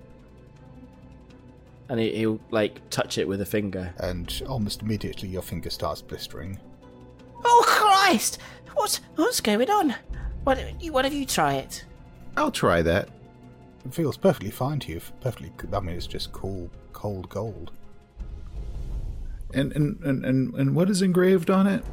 [1.91, 3.93] And he, he'll like touch it with a finger.
[3.99, 6.57] and almost immediately your finger starts blistering.
[7.43, 8.39] Oh Christ!
[8.75, 9.95] What's what's going on?
[10.45, 11.83] What you one of you try it?
[12.37, 13.09] I'll try that.
[13.85, 15.01] It feels perfectly fine to you.
[15.19, 15.51] Perfectly.
[15.73, 17.71] I mean, it's just cool, cold gold.
[19.53, 21.83] And and, and, and and what is engraved on it?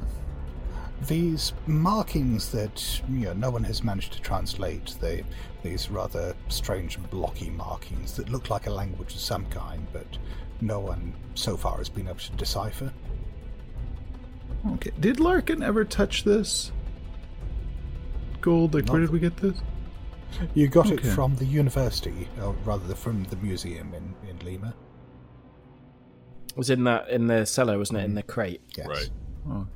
[1.06, 4.96] These markings that you know no one has managed to translate.
[5.00, 5.24] They
[5.62, 10.06] these rather strange blocky markings that look like a language of some kind, but
[10.60, 12.92] no one so far has been able to decipher.
[14.74, 14.90] Okay.
[14.98, 16.72] Did Larkin ever touch this?
[18.40, 19.56] Gold, like, where did we get this?
[20.54, 24.74] You got it from the university, or rather from the museum in, in Lima.
[26.50, 28.02] It was in that in the cellar, wasn't it?
[28.02, 28.16] In mm-hmm.
[28.16, 28.60] the crate.
[28.76, 28.86] Yes.
[28.86, 29.10] Right.
[29.48, 29.66] Oh.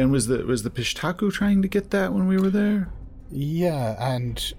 [0.00, 2.88] And was the was the Pishtaku trying to get that when we were there?
[3.30, 4.54] Yeah, and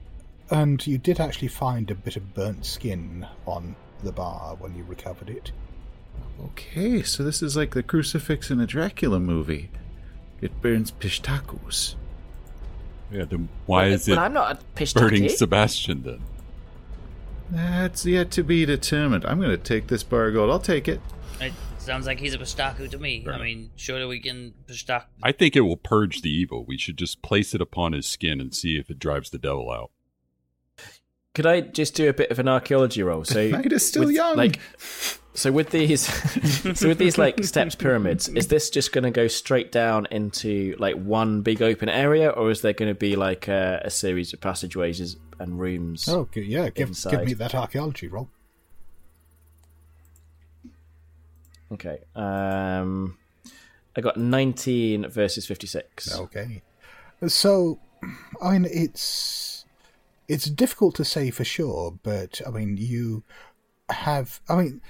[0.51, 4.83] and you did actually find a bit of burnt skin on the bar when you
[4.83, 5.51] recovered it.
[6.45, 9.71] Okay, so this is like the crucifix in a Dracula movie.
[10.41, 11.95] It burns Pishtakus.
[13.11, 13.25] Yeah.
[13.25, 15.31] Then why well, is it Well, I'm not a burning pishtaki.
[15.31, 16.21] Sebastian then?
[17.49, 19.25] That's yet to be determined.
[19.25, 20.51] I'm going to take this bar of gold.
[20.51, 21.01] I'll take it.
[21.39, 23.23] It sounds like he's a Pashtaku to me.
[23.23, 23.45] Fair I enough.
[23.45, 25.05] mean, surely we can Pashtak.
[25.23, 26.63] I think it will purge the evil.
[26.65, 29.71] We should just place it upon his skin and see if it drives the devil
[29.71, 29.91] out.
[31.33, 33.23] Could I just do a bit of an archaeology roll?
[33.23, 34.35] So night is still with, young.
[34.35, 34.59] Like,
[35.33, 36.01] so with these,
[36.77, 40.75] so with these like steps pyramids, is this just going to go straight down into
[40.77, 44.33] like one big open area, or is there going to be like a, a series
[44.33, 46.07] of passageways and rooms?
[46.09, 48.29] Oh, g- yeah, give, give me that archaeology roll.
[51.71, 51.99] Okay.
[52.15, 53.17] Um,
[53.95, 56.17] I got nineteen versus fifty-six.
[56.19, 56.61] Okay.
[57.27, 57.79] So,
[58.41, 59.65] I mean, it's
[60.27, 63.23] it's difficult to say for sure, but I mean, you
[63.89, 64.41] have.
[64.49, 64.81] I mean,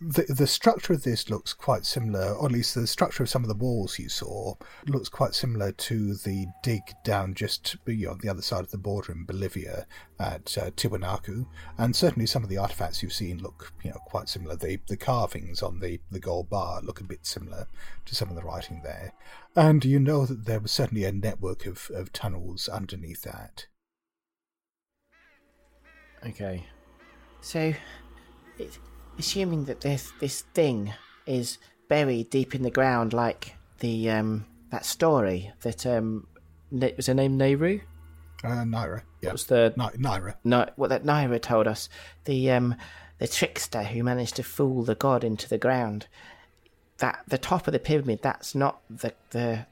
[0.00, 3.42] the the structure of this looks quite similar, or at least the structure of some
[3.42, 4.54] of the walls you saw
[4.86, 8.70] looks quite similar to the dig down just you know, on the other side of
[8.70, 9.86] the border in Bolivia
[10.20, 11.46] at uh, Tiwanaku,
[11.78, 14.54] and certainly some of the artifacts you've seen look you know quite similar.
[14.54, 17.66] The the carvings on the the gold bar look a bit similar
[18.06, 19.12] to some of the writing there,
[19.56, 23.66] and you know that there was certainly a network of, of tunnels underneath that.
[26.26, 26.66] Okay.
[27.40, 27.72] So,
[28.58, 28.78] it's,
[29.18, 30.92] assuming that this this thing
[31.26, 36.26] is buried deep in the ground, like the um that story that um
[36.70, 37.80] was her name Nehru?
[38.44, 40.34] Uh, Naira, yeah, What was the Ni- Naira.
[40.44, 41.88] no what that Naira told us,
[42.24, 42.74] the um
[43.18, 46.06] the trickster who managed to fool the god into the ground.
[46.98, 49.66] That the top of the pyramid, that's not the the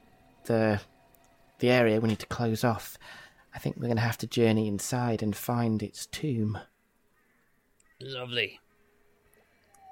[0.45, 0.81] the
[1.59, 2.97] the area we need to close off.
[3.53, 6.57] I think we're gonna have to journey inside and find its tomb.
[7.99, 8.59] Lovely.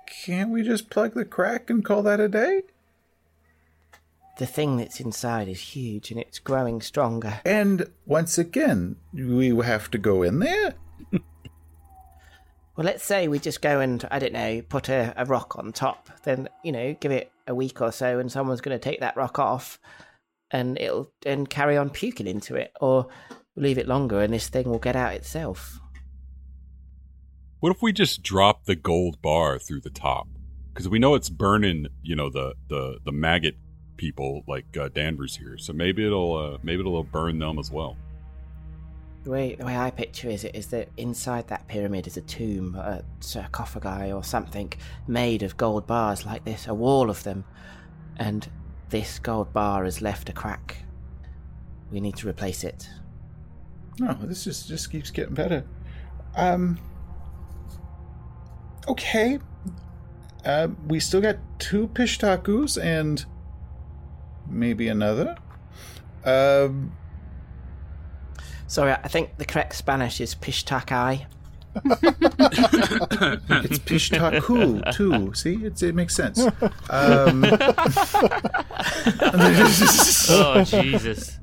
[0.08, 2.64] Can't we just plug the crack and call that a day?
[4.38, 7.40] The thing that's inside is huge and it's growing stronger.
[7.46, 10.76] And once again, we have to go in there?
[12.76, 15.72] Well, let's say we just go and, I don't know, put a, a rock on
[15.72, 16.10] top.
[16.24, 19.16] Then, you know, give it a week or so and someone's going to take that
[19.16, 19.80] rock off
[20.52, 22.74] and it'll and carry on puking into it.
[22.82, 23.08] Or
[23.56, 25.80] leave it longer and this thing will get out itself.
[27.66, 30.28] What if we just drop the gold bar through the top?
[30.72, 33.56] Because we know it's burning, you know, the the the maggot
[33.98, 35.58] people like uh, Danvers here.
[35.58, 37.98] So maybe it'll uh, maybe it'll burn them as well.
[39.24, 42.22] The way, the way I picture is it is that inside that pyramid is a
[42.22, 44.72] tomb, a sarcophagi or something
[45.08, 47.46] made of gold bars like this, a wall of them.
[48.18, 48.48] And
[48.90, 50.84] this gold bar has left a crack.
[51.92, 52.88] We need to replace it.
[53.98, 55.66] No, this just just keeps getting better.
[56.36, 56.78] Um.
[58.88, 59.40] Okay.
[60.44, 63.26] Uh, we still got two pishtakus and
[64.48, 65.36] maybe another.
[66.24, 66.92] Um.
[68.68, 71.26] Sorry, I think the correct Spanish is pishtakai.
[73.66, 75.34] It's pishtaku too.
[75.34, 76.40] See, it's, it makes sense.
[76.90, 77.44] Um,
[80.30, 81.38] Oh Jesus!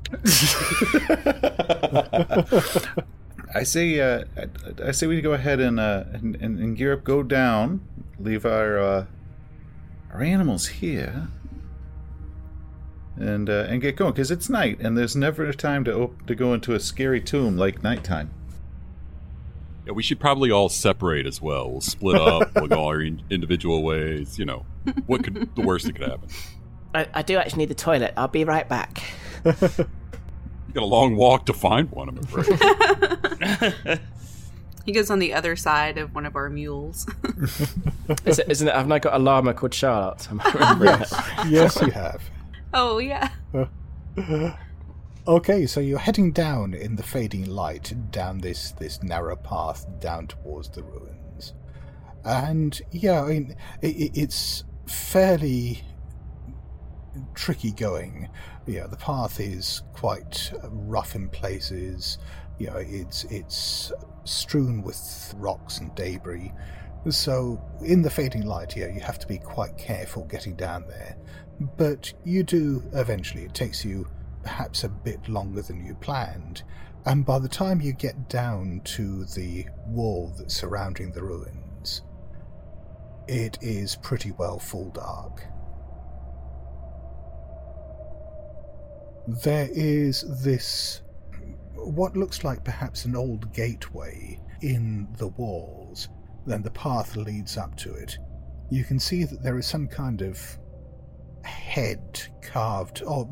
[3.55, 6.93] I say, uh, I, I say we go ahead and, uh, and, and and gear
[6.93, 7.81] up, go down,
[8.19, 9.05] leave our uh,
[10.11, 11.27] our animals here,
[13.17, 16.25] and uh, and get going because it's night and there's never a time to op-
[16.27, 18.31] to go into a scary tomb like nighttime.
[19.85, 21.69] Yeah, we should probably all separate as well.
[21.69, 22.51] We'll split up.
[22.55, 24.39] we'll go our in- individual ways.
[24.39, 24.65] You know,
[25.05, 26.29] what could the worst that could happen?
[26.95, 28.13] I, I do actually need the toilet.
[28.15, 29.03] I'll be right back.
[30.73, 32.09] You got a long walk to find one.
[32.09, 33.99] I'm afraid.
[34.85, 37.07] He goes on the other side of one of our mules.
[38.25, 38.75] Is it, isn't it?
[38.75, 40.29] Haven't I got a llama called Charlotte?
[40.29, 41.13] Am I remembering it?
[41.47, 42.21] yes, you have.
[42.73, 43.29] oh yeah.
[45.25, 50.27] Okay, so you're heading down in the fading light down this this narrow path down
[50.27, 51.53] towards the ruins,
[52.25, 55.85] and yeah, I mean it, it- it's fairly
[57.35, 58.29] tricky going.
[58.65, 62.17] Yeah, the path is quite um, rough in places.
[62.59, 63.91] You know, it's it's
[64.23, 66.51] strewn with rocks and debris.
[67.09, 71.17] So, in the fading light, yeah, you have to be quite careful getting down there.
[71.77, 73.43] But you do eventually.
[73.43, 74.07] It takes you
[74.43, 76.63] perhaps a bit longer than you planned.
[77.05, 82.01] And by the time you get down to the wall that's surrounding the ruins,
[83.27, 85.45] it is pretty well full dark.
[89.27, 91.01] There is this,
[91.75, 96.09] what looks like perhaps an old gateway in the walls,
[96.45, 98.17] then the path leads up to it.
[98.69, 100.57] You can see that there is some kind of
[101.43, 103.27] head carved, or,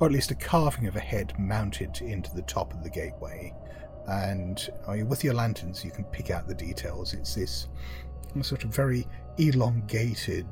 [0.00, 3.52] or at least a carving of a head mounted into the top of the gateway.
[4.08, 4.68] And
[5.06, 7.12] with your lanterns, you can pick out the details.
[7.12, 7.68] It's this
[8.42, 9.06] sort of very
[9.38, 10.46] elongated,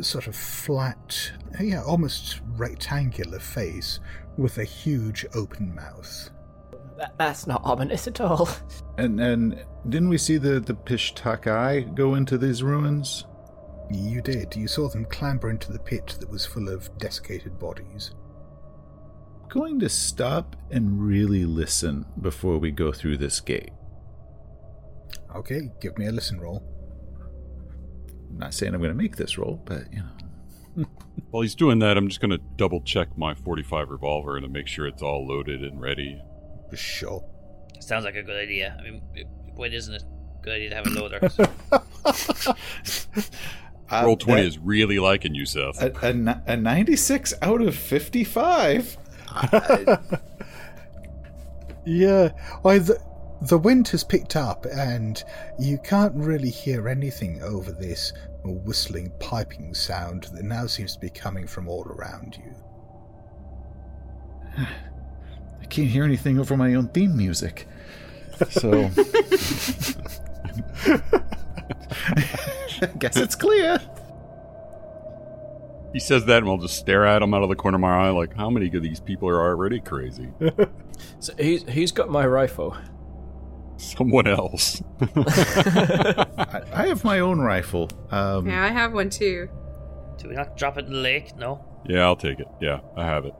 [0.00, 4.00] sort of flat, yeah, almost rectangular face
[4.36, 6.30] with a huge open mouth.
[6.96, 8.48] That, that's not ominous at all.
[8.96, 13.24] And and didn't we see the the Pishtakai go into these ruins?
[13.90, 14.54] You did.
[14.54, 18.14] You saw them clamber into the pit that was full of desiccated bodies.
[19.48, 23.70] Going to stop and really listen before we go through this gate.
[25.34, 26.62] Okay, give me a listen roll.
[28.30, 30.02] I'm not saying I'm going to make this roll, but you
[30.76, 30.86] know.
[31.30, 34.66] While he's doing that, I'm just going to double check my 45 revolver to make
[34.68, 36.20] sure it's all loaded and ready.
[36.70, 37.24] For sure.
[37.80, 38.76] Sounds like a good idea.
[38.78, 39.02] I mean,
[39.54, 41.20] why isn't it a good idea to have a loader?
[43.90, 45.80] Uh, Roll20 that- is really liking you, Seth.
[45.80, 48.98] a, a, a 96 out of 55.
[51.86, 52.28] Yeah,
[52.60, 53.00] why the
[53.42, 55.22] the wind has picked up, and
[55.58, 58.12] you can't really hear anything over this
[58.44, 62.54] whistling, piping sound that now seems to be coming from all around you.
[65.60, 67.68] I can't hear anything over my own theme music.
[68.50, 68.90] So.
[70.86, 71.00] I
[72.98, 73.80] guess it's clear.
[75.92, 78.06] He says that, and we'll just stare at him out of the corner of my
[78.06, 80.28] eye, like, how many of these people are already crazy?
[81.20, 82.76] So who's who's got my rifle?
[83.78, 84.82] Someone else.
[85.00, 87.88] I, I have my own rifle.
[88.10, 89.48] Um, Yeah, I have one too.
[90.18, 91.36] Do we not drop it in the lake?
[91.36, 91.64] No.
[91.86, 92.48] yeah, I'll take it.
[92.60, 93.34] Yeah, I have it.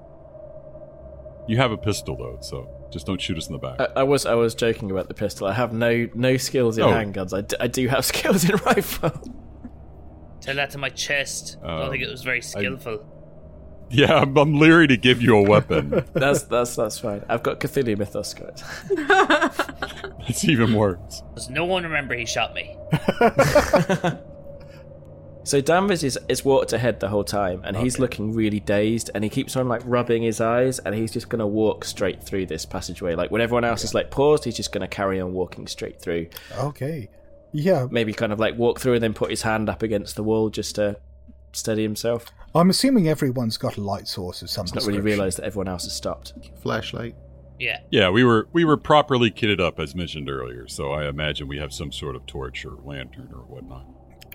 [1.49, 3.81] You have a pistol, though, so just don't shoot us in the back.
[3.81, 5.47] I, I was I was joking about the pistol.
[5.47, 6.89] I have no no skills in Oh.
[6.93, 7.37] handguns.
[7.37, 9.11] I, d- I do have skills in rifle.
[10.41, 11.57] Tell that to my chest.
[11.63, 13.05] I don't Um, think it was very skillful.
[13.91, 16.05] Yeah, I'm, I'm leery to give you a weapon.
[16.13, 17.25] That's that's that's fine.
[17.29, 18.63] I've got Cthulhu Mythos guys.
[20.29, 21.23] It's even worse.
[21.35, 22.77] Does no one remember he shot me?
[25.49, 29.25] So Danvers is, is walked ahead the whole time, and he's looking really dazed, and
[29.25, 32.67] he keeps on like rubbing his eyes, and he's just gonna walk straight through this
[32.67, 33.15] passageway.
[33.15, 36.27] Like when everyone else is like paused, he's just gonna carry on walking straight through.
[36.59, 37.09] Okay.
[37.53, 40.23] Yeah, Maybe kind of like walk through and then put his hand up against the
[40.23, 40.99] wall just to
[41.53, 42.27] steady himself.
[42.55, 45.05] I'm assuming everyone's got a light source of some Not really description.
[45.05, 46.33] realised that everyone else has stopped.
[46.63, 47.15] flashlight.
[47.59, 47.81] Yeah.
[47.91, 51.59] Yeah, we were we were properly kitted up as mentioned earlier, so I imagine we
[51.59, 53.85] have some sort of torch or lantern or whatnot.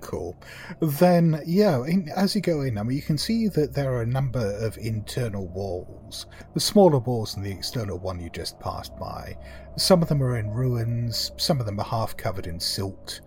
[0.02, 0.36] Cool.
[0.82, 4.02] Then, yeah, in, as you go in, I mean, you can see that there are
[4.02, 8.98] a number of internal walls, the smaller walls than the external one you just passed
[8.98, 9.38] by.
[9.78, 13.22] Some of them are in ruins, some of them are half covered in silt,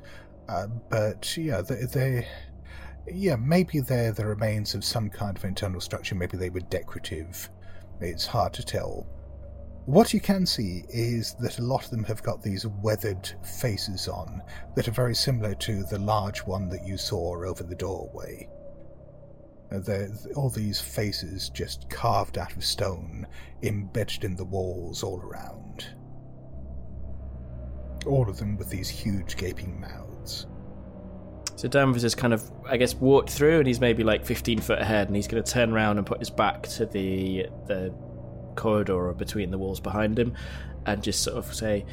[0.51, 2.27] uh, but yeah, they, they,
[3.13, 6.15] yeah, maybe they're the remains of some kind of internal structure.
[6.15, 7.51] Maybe they were decorative.
[8.01, 9.07] It's hard to tell.
[9.87, 14.09] What you can see is that a lot of them have got these weathered faces
[14.09, 14.43] on
[14.75, 18.49] that are very similar to the large one that you saw over the doorway.
[19.73, 23.27] Uh, all these faces just carved out of stone,
[23.63, 25.87] embedded in the walls all around.
[28.07, 30.16] All of them with these huge gaping mouths.
[31.57, 34.79] So Danvers has kind of, I guess, walked through, and he's maybe like 15 foot
[34.79, 37.95] ahead, and he's going to turn around and put his back to the the
[38.57, 40.35] corridor or between the walls behind him,
[40.85, 41.85] and just sort of say,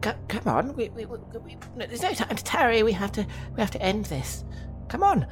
[0.00, 2.82] come on, we, we, we, we, there's no time to tarry.
[2.82, 4.44] We have to, we have to end this.
[4.88, 5.26] Come on.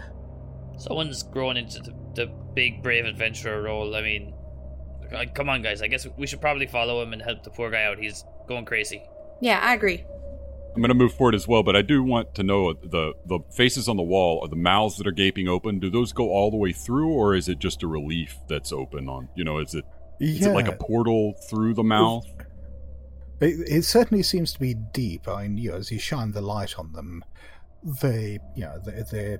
[0.76, 3.94] Someone's grown into the, the big brave adventurer role.
[3.94, 4.34] I mean,
[5.12, 5.82] uh, come on, guys.
[5.82, 7.98] I guess we should probably follow him and help the poor guy out.
[7.98, 9.02] He's going crazy.
[9.40, 10.04] Yeah, I agree.
[10.74, 13.38] I'm going to move forward as well, but I do want to know the the
[13.50, 15.78] faces on the wall are the mouths that are gaping open.
[15.78, 19.08] Do those go all the way through, or is it just a relief that's open
[19.08, 19.28] on?
[19.36, 19.84] You know, is it
[20.18, 22.26] is yeah, it like a portal through the mouth?
[23.40, 25.28] It, it certainly seems to be deep.
[25.28, 27.24] I mean, you know, as you shine the light on them,
[27.84, 29.38] they, you know, they they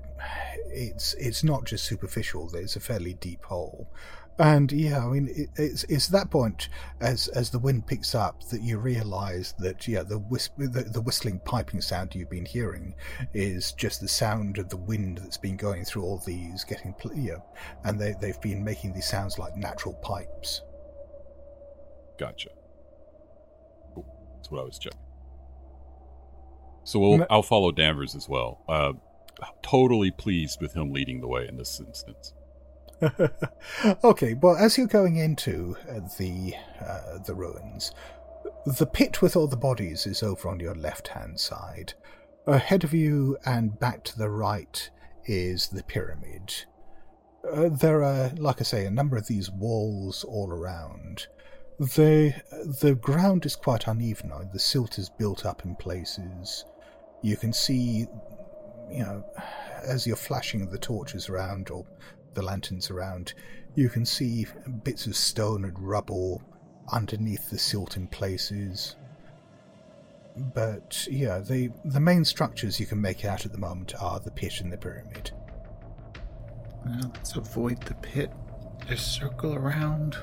[0.67, 2.47] it's it's not just superficial.
[2.47, 3.89] There's a fairly deep hole,
[4.37, 6.69] and yeah, I mean, it, it's it's that point
[7.01, 11.01] as as the wind picks up that you realise that yeah, the, whis- the the
[11.01, 12.95] whistling piping sound you've been hearing
[13.33, 17.15] is just the sound of the wind that's been going through all these, getting pl-
[17.15, 17.37] yeah,
[17.85, 20.61] and they they've been making these sounds like natural pipes.
[22.19, 22.49] Gotcha.
[23.93, 24.05] Cool.
[24.35, 24.99] That's what I was checking.
[26.83, 28.63] So we'll, Ma- I'll follow Danvers as well.
[28.69, 28.93] Uh,
[29.63, 32.33] totally pleased with him leading the way in this instance.
[34.03, 37.91] okay, well, as you're going into uh, the uh, the ruins,
[38.65, 41.93] the pit with all the bodies is over on your left hand side.
[42.47, 44.89] Ahead of you and back to the right
[45.25, 46.65] is the pyramid.
[47.51, 51.27] Uh, there are, like I say, a number of these walls all around.
[51.79, 52.33] The
[52.81, 54.31] the ground is quite uneven.
[54.53, 56.65] The silt is built up in places.
[57.21, 58.07] You can see,
[58.89, 59.25] you know,
[59.83, 61.85] as you're flashing the torches around or
[62.35, 63.33] the lanterns around,
[63.75, 64.45] you can see
[64.83, 66.41] bits of stone and rubble
[66.91, 68.95] underneath the silt in places.
[70.53, 74.31] But yeah, the the main structures you can make out at the moment are the
[74.31, 75.31] pit and the pyramid.
[76.85, 78.31] Well, let's avoid the pit.
[78.87, 80.17] Just circle around.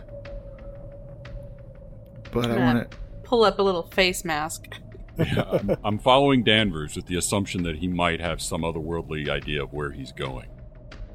[2.31, 2.97] But I want to.
[3.25, 4.67] Pull up a little face mask.
[5.19, 9.63] Yeah, I'm, I'm following Danvers with the assumption that he might have some otherworldly idea
[9.63, 10.49] of where he's going.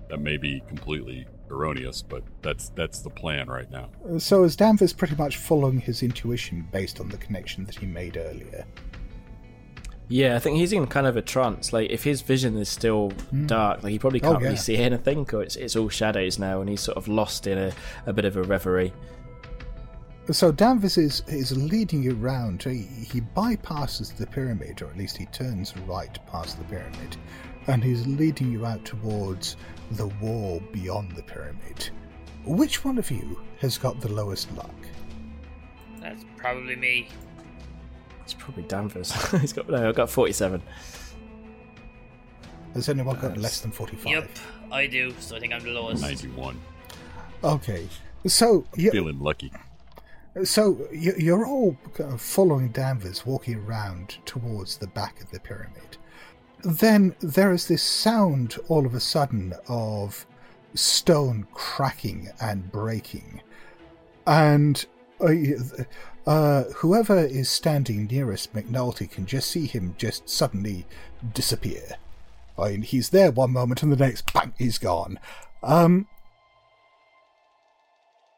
[0.09, 3.89] That may be completely erroneous, but that's that's the plan right now.
[4.19, 8.17] So is Danvers pretty much following his intuition based on the connection that he made
[8.17, 8.65] earlier?
[10.09, 11.73] Yeah, I think he's in kind of a trance.
[11.73, 13.45] Like, if his vision is still hmm.
[13.45, 14.61] dark, like he probably Oh, can't really yeah.
[14.61, 17.73] see anything, or it's it's all shadows now, and he's sort of lost in a,
[18.05, 18.93] a bit of a reverie.
[20.31, 22.61] So Danvers is, is leading you round.
[22.63, 27.15] He, he bypasses the pyramid, or at least he turns right past the pyramid,
[27.67, 29.57] and he's leading you out towards
[29.91, 31.89] the wall beyond the pyramid.
[32.45, 34.73] Which one of you has got the lowest luck?
[35.99, 37.09] That's probably me.
[38.23, 39.11] It's probably Danvers.
[39.41, 40.61] he's got no, I've got forty-seven.
[42.73, 44.11] Has anyone got less than 45?
[44.11, 44.29] Yep,
[44.71, 45.11] I do.
[45.19, 46.01] So I think I'm the lowest.
[46.01, 46.59] 91.
[47.43, 47.87] Okay.
[48.27, 48.91] So you're...
[48.91, 49.51] Feeling lucky.
[50.43, 55.97] So you- you're all uh, following Danvers, walking around towards the back of the pyramid.
[56.63, 60.25] Then there is this sound all of a sudden of
[60.73, 63.41] stone cracking and breaking,
[64.25, 64.85] and
[65.21, 65.29] uh,
[66.25, 70.85] uh, whoever is standing nearest McNulty can just see him just suddenly
[71.33, 71.97] disappear.
[72.57, 75.19] I mean, he's there one moment, and the next, bang, he's gone.
[75.63, 76.07] Um,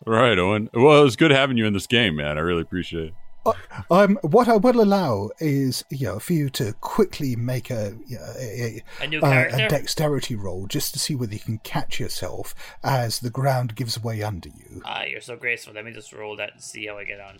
[0.05, 0.69] right, Eoghan.
[0.73, 2.37] Well, it was good having you in this game, man.
[2.37, 3.13] I really appreciate it.
[3.91, 8.17] Um, what I will allow is, you know, for you to quickly make a you
[8.17, 9.65] know, a, A new a, character?
[9.65, 14.01] a dexterity roll just to see whether you can catch yourself as the ground gives
[14.03, 14.81] way under you.
[14.85, 15.73] Ah, you're so graceful.
[15.73, 17.37] Let me just roll that and see how I get on.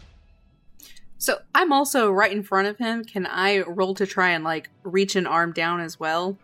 [1.17, 3.03] So I'm also right in front of him.
[3.03, 6.37] Can I roll to try and like reach an arm down as well?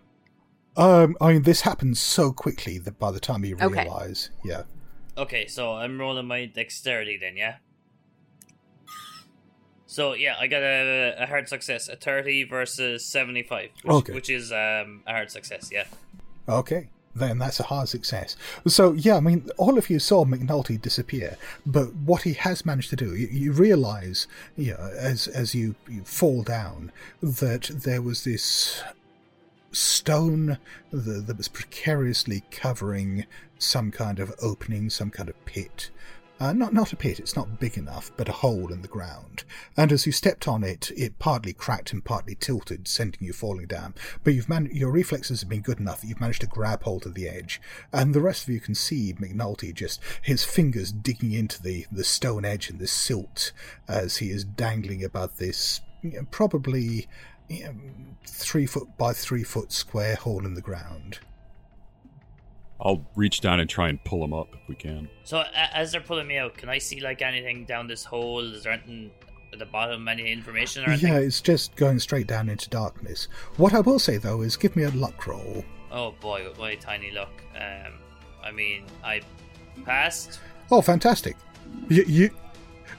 [0.78, 3.84] Um, I mean, this happens so quickly that by the time you Okay.
[3.84, 4.64] realize, yeah,
[5.18, 7.56] Okay, so I'm rolling my dexterity then, yeah?
[9.96, 14.14] So yeah, I got a, a hard success, a 30 versus 75, which, Okay.
[14.14, 15.86] which is um, a hard success, yeah.
[16.50, 18.36] okay, then that's a hard success.
[18.68, 22.90] So yeah, I mean, all of you saw McNulty disappear, but what he has managed
[22.90, 24.28] to do, you, you realize,
[24.58, 26.92] you know, as as you, you fall down,
[27.24, 28.84] that there was this
[29.72, 30.58] stone
[30.92, 33.26] that, that was precariously covering
[33.58, 35.90] some kind of opening, some kind of pit.
[36.38, 39.46] Uh, not not a pit; it's not big enough, but a hole in the ground.
[39.78, 43.68] And as you stepped on it, it partly cracked and partly tilted, sending you falling
[43.68, 43.94] down.
[44.24, 47.06] But you've man- your reflexes have been good enough that you've managed to grab hold
[47.06, 47.62] of the edge,
[47.94, 52.04] and the rest of you can see McNulty just his fingers digging into the the
[52.04, 53.54] stone edge and the silt
[53.88, 57.08] as he is dangling above this you know, probably
[57.48, 57.76] you know,
[58.26, 61.20] three foot by three foot square hole in the ground.
[62.82, 65.08] I'll reach down and try and pull him up if we can.
[65.24, 68.40] So a- as they're pulling me out, can I see like anything down this hole?
[68.40, 69.12] Is there anything
[69.54, 71.14] at the bottom, any information or anything?
[71.14, 73.28] Yeah, it's just going straight down into darkness.
[73.58, 75.64] What I will say though is give me a luck roll.
[75.92, 77.32] Oh boy, with my tiny luck.
[77.56, 77.94] Um,
[78.44, 79.22] I mean, I
[79.86, 80.40] passed.
[80.72, 81.38] Oh, fantastic!
[81.90, 82.30] You you,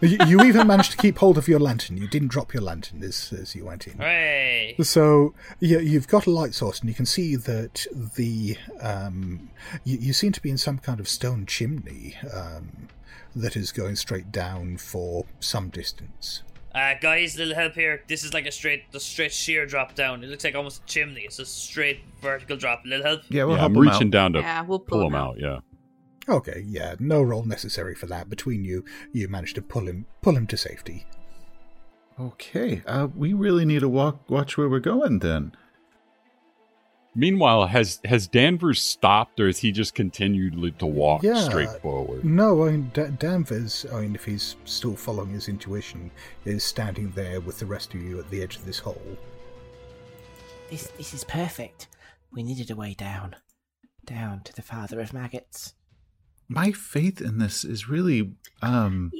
[0.01, 1.97] you, you even managed to keep hold of your lantern.
[1.97, 3.94] You didn't drop your lantern as as you went in.
[3.99, 4.76] Hooray!
[4.82, 7.86] So yeah, you've got a light source, and you can see that
[8.16, 9.51] the um,
[9.84, 12.88] you, you seem to be in some kind of stone chimney um,
[13.34, 16.42] that is going straight down for some distance.
[16.74, 18.03] Uh, guys, a little help here.
[18.07, 20.22] This is like a straight, the straight sheer drop down.
[20.22, 21.22] It looks like almost a chimney.
[21.22, 22.84] It's a straight vertical drop.
[22.84, 23.20] A Little help.
[23.30, 24.11] Yeah, we'll yeah, help I'm 'em reaching out.
[24.11, 25.36] down to Yeah, we'll pull pull him him out.
[25.38, 25.61] Yeah.
[26.29, 28.29] Okay, yeah, no roll necessary for that.
[28.29, 31.07] Between you, you managed to pull him pull him to safety.
[32.18, 35.53] Okay, uh, we really need to walk, watch where we're going then.
[37.14, 41.41] Meanwhile, has has Danvers stopped, or has he just continued to walk Yeah.
[41.45, 42.24] straight forward?
[42.24, 43.87] No, I mean D- Danvers.
[43.93, 46.11] I mean, if he's still following his intuition,
[46.45, 49.16] is standing there with the rest of you at the edge of this hole.
[50.70, 51.89] This this is perfect.
[52.33, 53.37] We needed a way down.
[54.05, 55.72] Down to the father of maggots.
[56.49, 58.32] My faith in this is really,
[58.62, 59.12] um,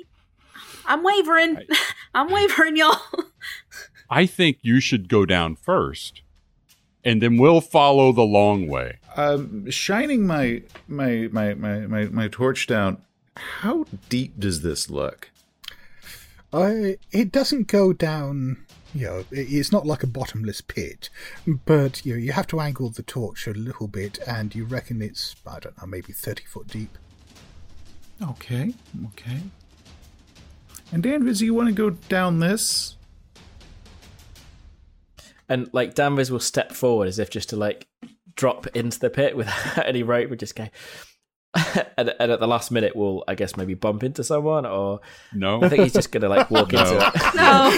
[0.87, 1.59] I'm wavering.
[2.15, 3.01] I'm wavering, y'all.
[4.09, 6.23] I think you should go down first,
[7.05, 8.99] and then we'll follow the long way.
[9.17, 12.99] um, shining my my my my my, my torch down.
[13.37, 15.31] How deep does this look?
[16.53, 18.59] I, it doesn't go down.
[18.95, 21.11] You know, it's not like a bottomless pit,
[21.67, 25.03] but you know, you have to angle the torch a little bit, and you reckon
[25.03, 26.97] it's I don't know, maybe thirty foot deep.
[28.23, 28.73] Okay,
[29.09, 29.41] okay.
[30.93, 32.97] And Danvers, you want to go down this?
[35.49, 37.87] And like Danvers will step forward as if just to like
[38.35, 40.69] drop into the pit without any rope, would just go.
[41.97, 45.01] and, and at the last minute, we'll I guess maybe bump into someone, or
[45.33, 46.81] No, I think he's just gonna like walk No.
[46.81, 47.15] into it.
[47.35, 47.71] No,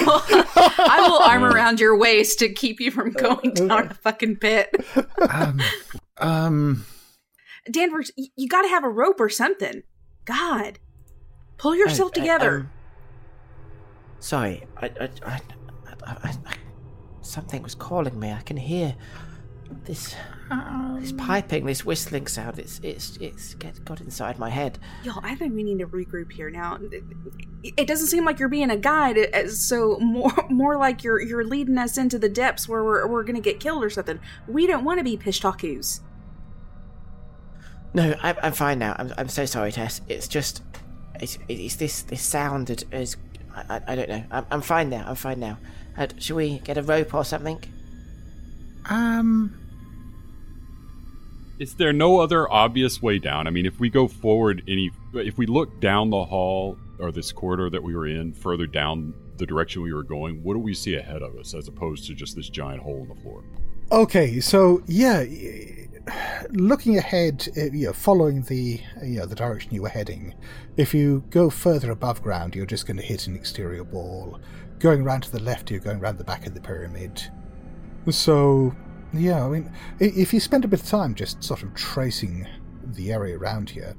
[0.79, 4.75] I will arm around your waist to keep you from going down a fucking pit.
[5.31, 5.61] Um,
[6.19, 6.87] um,
[7.71, 9.83] Danvers, y- you got to have a rope or something.
[10.29, 10.79] God,
[11.57, 12.57] pull yourself I- together.
[12.59, 12.71] um,
[14.21, 15.41] sorry, I, I, I, I,
[16.07, 16.55] I, I,
[17.23, 18.31] something was calling me.
[18.33, 18.95] I can hear
[19.85, 20.15] this,
[20.99, 22.59] this piping, this whistling sound.
[22.59, 24.79] It's, it's, it's get, got inside my head.
[25.05, 26.79] Y'all, I think we need to regroup here now.
[26.93, 27.05] It-
[27.77, 31.45] It doesn't seem like you're being a guide, uh, so more more like you're you're
[31.45, 34.21] leading us into the depths where we're we're gonna get killed or something.
[34.47, 36.01] We don't want to be pish pishtakus.
[37.99, 38.95] No, I'm, I'm fine now.
[38.97, 40.01] I'm, I'm so sorry, Tess.
[40.09, 40.63] It's just,
[41.21, 43.17] it's, it's this, this sound that is,
[43.53, 44.25] I, I, I don't know.
[44.31, 45.05] I'm, I'm fine now.
[45.09, 45.59] I'm fine now.
[45.97, 47.59] Uh, shall we get a rope or something?
[48.89, 49.53] um,
[51.59, 53.49] is there no other obvious way down?
[53.49, 57.33] I mean, if we go forward any, if we look down the hall or this
[57.33, 60.73] corridor that we were in, further down the direction we were going, what do we
[60.73, 63.43] see ahead of us as opposed to just this giant hole in the floor?
[63.91, 65.88] Okay, so yeah, y-
[66.51, 70.35] looking ahead, uh, you know, following the you know the direction you were heading,
[70.77, 74.41] if you go further above ground, you're just going to hit an exterior wall.
[74.79, 77.23] Going round to the left, you're going round the back of the pyramid.
[78.11, 78.75] So
[79.13, 82.47] yeah, I mean, if you spend a bit of time just sort of tracing
[82.85, 83.95] the area around here,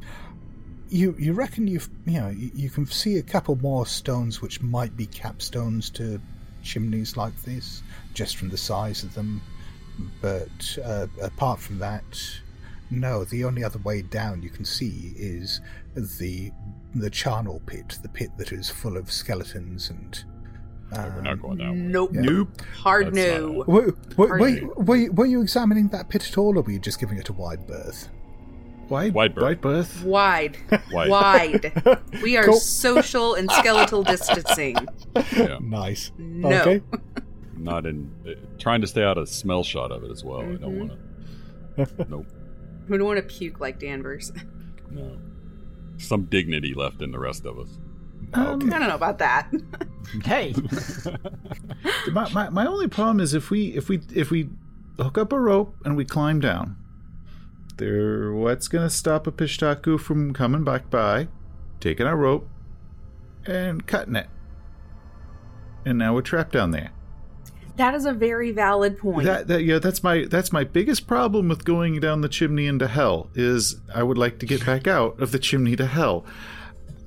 [0.90, 4.62] you you reckon you've you know you, you can see a couple more stones which
[4.62, 6.22] might be capstones to
[6.64, 7.84] chimneys like this,
[8.14, 9.42] just from the size of them.
[10.22, 12.04] But uh, apart from that,
[12.90, 13.24] no.
[13.24, 15.62] The only other way down you can see is
[15.96, 16.52] the
[16.96, 20.24] the charnel pit, the pit that is full of skeletons and.
[20.92, 21.76] we're Um, not going that way.
[21.78, 22.12] Nope.
[22.14, 22.62] nope.
[22.78, 23.48] Hard That's no.
[23.52, 24.54] not were, were, Pardon were, me.
[24.60, 27.18] you- were, you- were you examining that pit at all, or were you just giving
[27.18, 28.10] it a wide berth?
[28.90, 29.44] Wide, Wide berth.
[29.44, 30.04] wide berth.
[30.04, 30.58] Wide.
[30.92, 31.10] Wide.
[31.10, 32.00] Wide.
[32.24, 32.56] We are Cool.
[32.56, 34.78] social and skeletal distancing.
[35.38, 36.12] Yeah, Nice.
[36.18, 36.50] No.
[36.62, 36.82] Okay.
[37.60, 40.42] not in uh, trying to stay out of smell shot of it as well.
[40.42, 40.80] I don't Mhm.
[41.78, 42.06] want to.
[42.10, 42.26] nope.
[42.88, 44.32] We don't want to puke like Danvers.
[44.92, 45.18] No.
[46.00, 47.78] Some dignity left in the rest of us.
[48.34, 49.52] Um, I don't know about that.
[50.24, 50.56] Hey,
[52.12, 54.50] my, my, my only problem is if we if we if we
[54.98, 56.76] hook up a rope and we climb down,
[57.78, 61.28] there what's gonna stop a Pishtaku from coming back by,
[61.80, 62.50] taking our rope,
[63.46, 64.28] and cutting it.
[65.86, 66.92] And now we're trapped down there.
[67.80, 69.26] That is a very valid point.
[69.26, 72.90] That, that yeah, that's my that's my biggest problem with going down the chimney into
[72.90, 76.26] hell is I would like to get back out of the chimney to hell.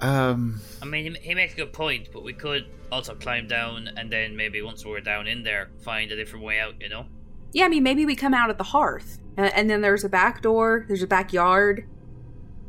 [0.01, 3.87] Um, I mean, he, he makes a good point, but we could also climb down
[3.99, 6.81] and then maybe once we're down in there, find a different way out.
[6.81, 7.05] You know?
[7.53, 10.09] yeah, I mean, maybe we come out at the hearth, and, and then there's a
[10.09, 11.87] back door, there's a backyard,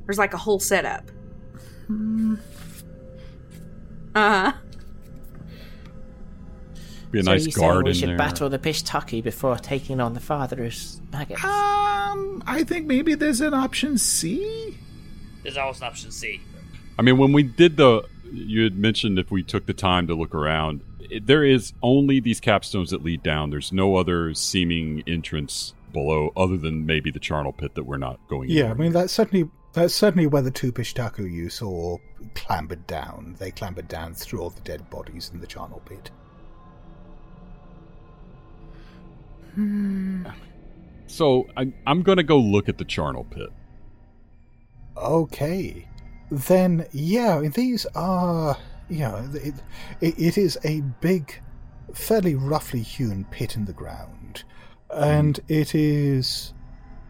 [0.06, 1.10] there's like a whole setup.
[1.90, 2.36] Uh
[4.14, 4.54] huh.
[7.14, 8.18] Be a so nice you saying guard we should there.
[8.18, 11.42] battle the Pishtaki before taking on the father's maggots?
[11.46, 14.78] um, I think maybe there's an option C.
[15.44, 16.42] There's always an option C.
[17.00, 20.16] I mean, when we did the, you had mentioned if we took the time to
[20.16, 23.50] look around, it, there is only these capstones that lead down.
[23.52, 28.20] There's no other seeming entrance below, other than maybe the charnel pit that we're not
[28.28, 28.50] going.
[28.50, 28.82] Yeah, I into.
[28.82, 31.98] mean that's certainly That's certainly where the two Pishtaku you saw
[32.34, 33.36] clambered down.
[33.38, 36.10] They clambered down through all the dead bodies in the charnel pit.
[41.08, 43.50] So I, I'm going to go look at the charnel pit.
[44.98, 45.88] Okay.
[46.32, 48.58] Then, yeah, these are,
[48.90, 49.54] you know, it,
[50.02, 51.40] it, it is a big,
[51.94, 54.44] fairly roughly hewn pit in the ground.
[54.90, 56.54] And it is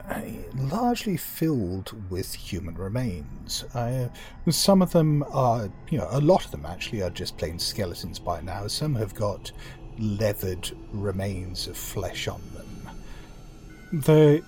[0.09, 0.21] uh,
[0.55, 3.63] largely filled with human remains.
[3.73, 4.09] Uh,
[4.49, 8.19] some of them are, you know, a lot of them actually are just plain skeletons
[8.19, 8.67] by now.
[8.67, 9.51] Some have got
[9.99, 12.89] leathered remains of flesh on them.
[14.01, 14.43] The,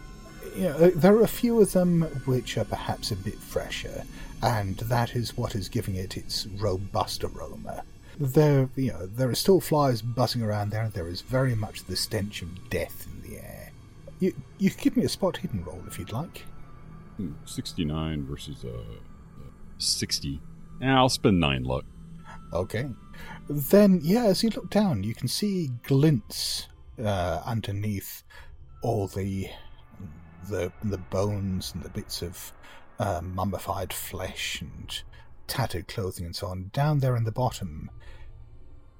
[0.55, 4.03] you know, there are a few of them which are perhaps a bit fresher,
[4.41, 7.83] and that is what is giving it its robust aroma.
[8.19, 11.83] There, you know, there are still flies buzzing around there, and there is very much
[11.83, 13.71] the stench of death in the air.
[14.19, 16.43] You, you can give me a spot hidden roll if you'd like.
[17.17, 20.41] Hmm, 69 versus uh, uh, 60.
[20.81, 21.85] Yeah, I'll spend 9 luck.
[22.53, 22.89] Okay.
[23.47, 26.67] Then, yeah, as you look down, you can see glints
[27.03, 28.23] uh, underneath
[28.81, 29.49] all the
[30.49, 32.53] the the bones and the bits of
[32.99, 35.01] uh, mummified flesh and
[35.47, 36.69] tattered clothing and so on.
[36.73, 37.91] Down there in the bottom,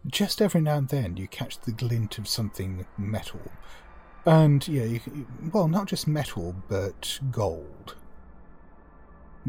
[0.07, 3.41] just every now and then, you catch the glint of something metal,
[4.25, 4.99] and yeah, you,
[5.53, 7.95] well, not just metal, but gold.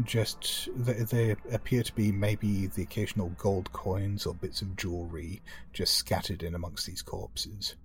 [0.03, 5.41] Just there, there appear to be maybe the occasional gold coins or bits of jewelry
[5.73, 7.75] just scattered in amongst these corpses.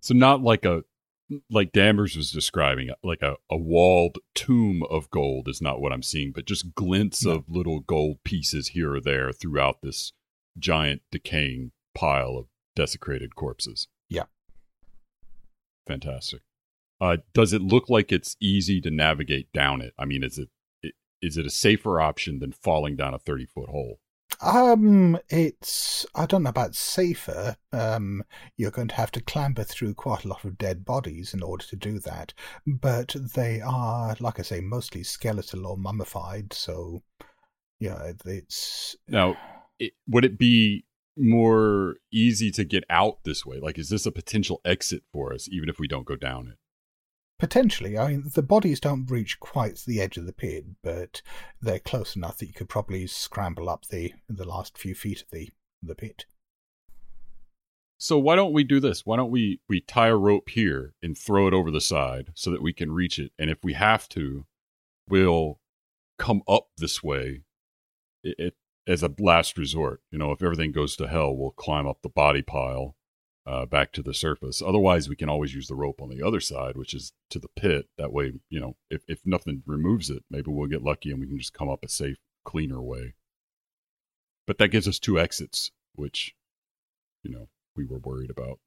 [0.00, 0.82] So not like a
[1.50, 6.02] like Danvers was describing, like a, a walled tomb of gold is not what I'm
[6.02, 7.32] seeing, but just glints No.
[7.32, 10.12] of little gold pieces here or there throughout this
[10.58, 13.88] giant decaying pile of desecrated corpses.
[14.08, 14.24] Yeah.
[15.86, 16.40] Fantastic.
[17.00, 19.94] Uh, does it look like it's easy to navigate down it?
[19.98, 20.48] I mean, is it
[21.20, 24.00] is it a safer option than falling down a 30 foot hole?
[24.40, 27.56] Um, it's I don't know about safer.
[27.72, 28.22] Um,
[28.56, 31.64] you're going to have to clamber through quite a lot of dead bodies in order
[31.66, 32.34] to do that.
[32.66, 36.52] But they are, like I say, mostly skeletal or mummified.
[36.52, 37.02] So,
[37.80, 39.36] yeah, it's Now,
[39.78, 40.84] it, would it be
[41.16, 43.58] more easy to get out this way?
[43.58, 46.58] Like, is this a potential exit for us, even if we don't go down it?
[47.38, 47.96] Potentially.
[47.96, 51.22] I mean, the bodies don't reach quite the edge of the pit, but
[51.60, 55.30] they're close enough that you could probably scramble up the the last few feet of
[55.30, 55.50] the
[55.82, 56.26] the pit.
[58.00, 59.04] So why don't we do this?
[59.04, 62.50] Why don't we we tie a rope here and throw it over the side so
[62.50, 63.32] that we can reach it?
[63.38, 64.46] And if we have to,
[65.08, 65.60] we'll
[66.18, 67.42] come up this way
[68.22, 68.54] it, it,
[68.86, 70.00] as a last resort.
[70.10, 72.96] You know, if everything goes to hell, we'll climb up the body pile
[73.48, 74.60] uh, back to the surface.
[74.60, 77.48] Otherwise, we can always use the rope on the other side, which is to the
[77.56, 77.88] pit.
[77.96, 81.26] That way, you know, if if nothing removes it, maybe we'll get lucky and we
[81.26, 83.14] can just come up a safe, cleaner way.
[84.46, 86.34] But that gives us two exits, which,
[87.22, 88.58] you know, we were worried about.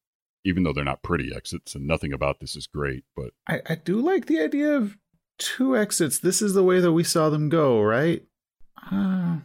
[0.43, 3.75] Even though they're not pretty exits, and nothing about this is great, but I, I
[3.75, 4.97] do like the idea of
[5.37, 6.17] two exits.
[6.17, 8.23] This is the way that we saw them go, right?
[8.91, 9.37] Uh,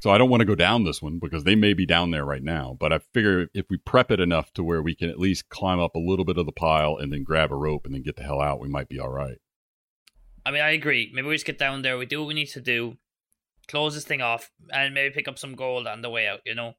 [0.00, 2.24] so I don't want to go down this one because they may be down there
[2.24, 2.76] right now.
[2.78, 5.78] But I figure if we prep it enough to where we can at least climb
[5.78, 8.16] up a little bit of the pile and then grab a rope and then get
[8.16, 9.38] the hell out, we might be all right.
[10.44, 11.10] I mean, I agree.
[11.14, 11.98] Maybe we just get down there.
[11.98, 12.96] We do what we need to do.
[13.68, 16.40] Close this thing off, and maybe pick up some gold on the way out.
[16.44, 16.74] You know.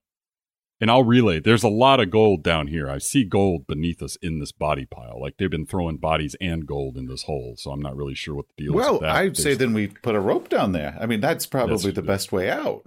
[0.82, 1.40] And I'll relay.
[1.40, 2.90] There's a lot of gold down here.
[2.90, 5.22] I see gold beneath us in this body pile.
[5.22, 7.54] Like they've been throwing bodies and gold in this hole.
[7.56, 8.76] So I'm not really sure what the deal is.
[8.78, 9.06] well.
[9.06, 10.98] I'd say then we put a rope down there.
[11.00, 12.82] I mean, that's probably That's- the best way out.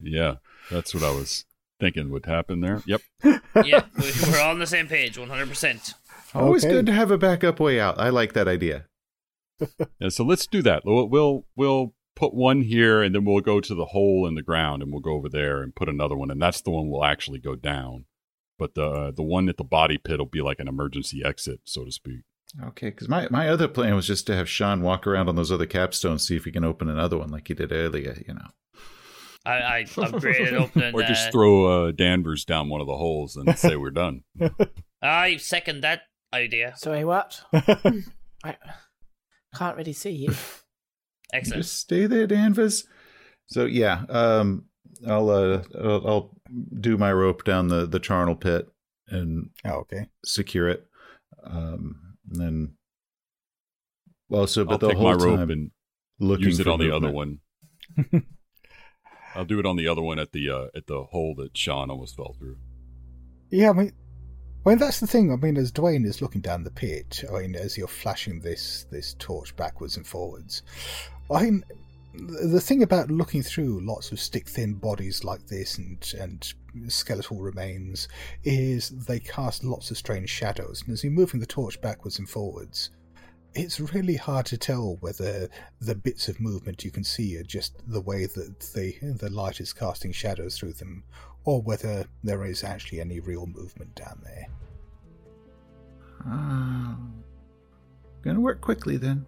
[0.00, 0.36] Yeah,
[0.70, 1.44] that's what I was
[1.80, 2.82] thinking would happen there.
[2.86, 3.00] Yep.
[3.64, 5.94] yeah, we- we're all on the same page, one hundred percent.
[6.34, 6.74] Always Okay.
[6.74, 7.98] good to have a backup way out.
[7.98, 8.86] I like that idea.
[9.98, 10.82] Yeah, so let's do that.
[10.84, 14.42] We'll, we'll we'll put one here, and then we'll go to the hole in the
[14.42, 17.04] ground, and we'll go over there and put another one, and that's the one we'll
[17.04, 18.04] actually go down.
[18.58, 21.86] But the the one at the body pit will be like an emergency exit, so
[21.86, 22.20] to speak.
[22.62, 25.50] Okay, because my, my other plan was just to have Sean walk around on those
[25.52, 28.48] other capstones, see if he can open another one like he did earlier, you know.
[29.46, 30.94] I I upgraded opening.
[30.94, 34.24] Or just uh, throw uh, Danvers down one of the holes and say we're done.
[35.02, 36.74] I second that idea.
[36.76, 37.40] Sorry, what?
[37.52, 38.56] I
[39.54, 40.34] can't really see you.
[41.32, 41.62] Excellent.
[41.62, 42.86] Just stay there, Danvers.
[43.46, 44.66] So yeah, um,
[45.06, 46.36] I'll, uh, I'll I'll
[46.80, 48.68] do my rope down the the charnel pit
[49.08, 50.06] and Oh, okay.
[50.24, 50.86] secure it,
[51.44, 52.74] um, and then
[54.28, 55.70] well, so but I'll the take whole my rope time and
[56.18, 57.38] looking use it for on the other one.
[59.36, 61.90] I'll do it on the other one at the uh, at the hole that Sean
[61.90, 62.56] almost fell through.
[63.50, 63.92] Yeah, I mean,
[64.64, 65.32] I mean, that's the thing.
[65.32, 68.86] I mean, as Dwayne is looking down the pit, I mean, as you're flashing this
[68.90, 70.62] this torch backwards and forwards,
[71.30, 71.64] I mean,
[72.14, 76.52] the thing about looking through lots of stick thin bodies like this and and
[76.88, 78.08] skeletal remains
[78.44, 82.28] is they cast lots of strange shadows, and as you're moving the torch backwards and
[82.28, 82.90] forwards,
[83.56, 85.48] it's really hard to tell whether
[85.80, 89.60] the bits of movement you can see are just the way that the the light
[89.60, 91.02] is casting shadows through them,
[91.44, 94.46] or whether there is actually any real movement down there.
[96.28, 96.94] Uh,
[98.22, 99.24] gonna work quickly then.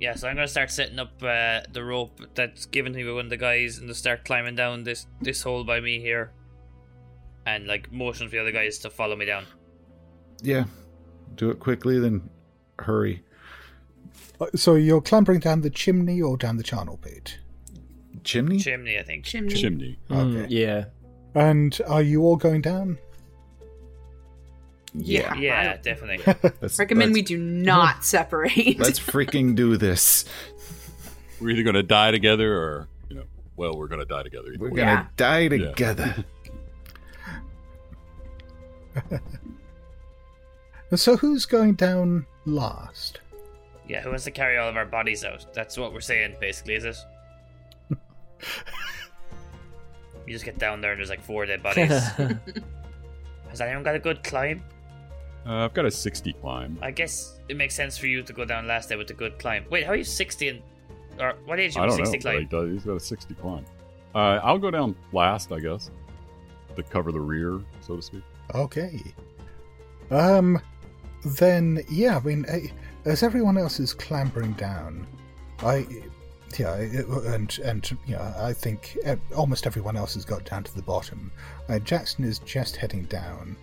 [0.00, 3.12] Yeah, so I'm gonna start setting up uh, the rope that's given to me by
[3.12, 6.32] one of the guys, and to start climbing down this this hole by me here,
[7.44, 9.46] and like motion for the other guys to follow me down.
[10.42, 10.64] Yeah,
[11.34, 12.28] do it quickly, then
[12.78, 13.24] hurry.
[14.42, 17.38] Uh, So you're clambering down the chimney or down the charnel pit?
[18.24, 18.58] Chimney?
[18.58, 19.24] Chimney, I think.
[19.24, 19.54] Chimney.
[19.54, 19.98] Chimney.
[20.10, 20.54] Mm, Okay.
[20.54, 20.84] yeah.
[21.34, 22.98] And are you all going down?
[24.94, 25.34] yeah.
[25.34, 26.22] Yeah, definitely.
[26.60, 28.78] Let's, Recommend let's, we do not separate.
[28.78, 30.24] Let's freaking do this.
[31.40, 33.24] We're either going to die together or, you know,
[33.56, 34.54] well, we're going to die together.
[34.58, 35.06] We're gonna Yeah.
[35.16, 36.24] die together.
[40.94, 43.21] So who's going down last?
[43.88, 45.46] Yeah, who wants to carry all of our bodies out?
[45.54, 46.96] That's what we're saying, basically, is it?
[50.26, 51.88] you just get down there and there's like four dead bodies.
[53.48, 54.62] Has anyone got a good climb?
[55.44, 56.78] Uh, I've got a 60 climb.
[56.80, 59.38] I guess it makes sense for you to go down last day with a good
[59.38, 59.64] climb.
[59.70, 60.62] Wait, how are you 60 and.
[61.20, 62.22] Or what age are I you don't 60 know.
[62.22, 62.34] climb?
[62.50, 63.64] but he does- he's got a 60 climb.
[64.14, 65.90] Uh, I'll go down last, I guess,
[66.76, 68.22] to cover the rear, so to speak.
[68.54, 69.00] Okay.
[70.10, 70.60] Um,
[71.24, 72.44] then yeah, I mean,
[73.04, 75.06] as everyone else is clambering down,
[75.60, 75.86] I,
[76.58, 78.96] yeah, and and yeah, I think
[79.36, 81.32] almost everyone else has got down to the bottom.
[81.68, 83.56] Uh, Jackson is just heading down,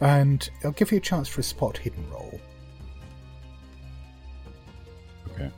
[0.00, 2.40] and I'll give you a chance for a spot hidden roll.
[5.32, 5.50] Okay.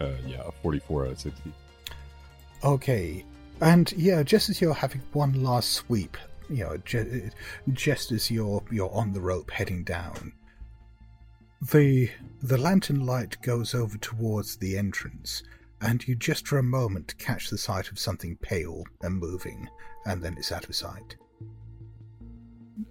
[0.00, 1.52] Uh, yeah, a 44 out of 60.
[2.64, 3.24] Okay,
[3.60, 6.16] and yeah, just as you're having one last sweep,
[6.48, 7.30] you know, ju-
[7.72, 10.32] just as you're you're on the rope heading down,
[11.72, 12.10] the
[12.42, 15.42] the lantern light goes over towards the entrance,
[15.80, 19.68] and you just for a moment catch the sight of something pale and moving,
[20.06, 21.16] and then it's out of sight.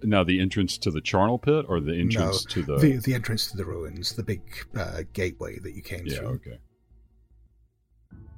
[0.02, 2.76] Now, the entrance to the charnel pit or the entrance no, to the.
[2.76, 4.42] the the entrance to the ruins, the big
[4.76, 6.28] uh, gateway that you came yeah, through.
[6.28, 6.58] okay.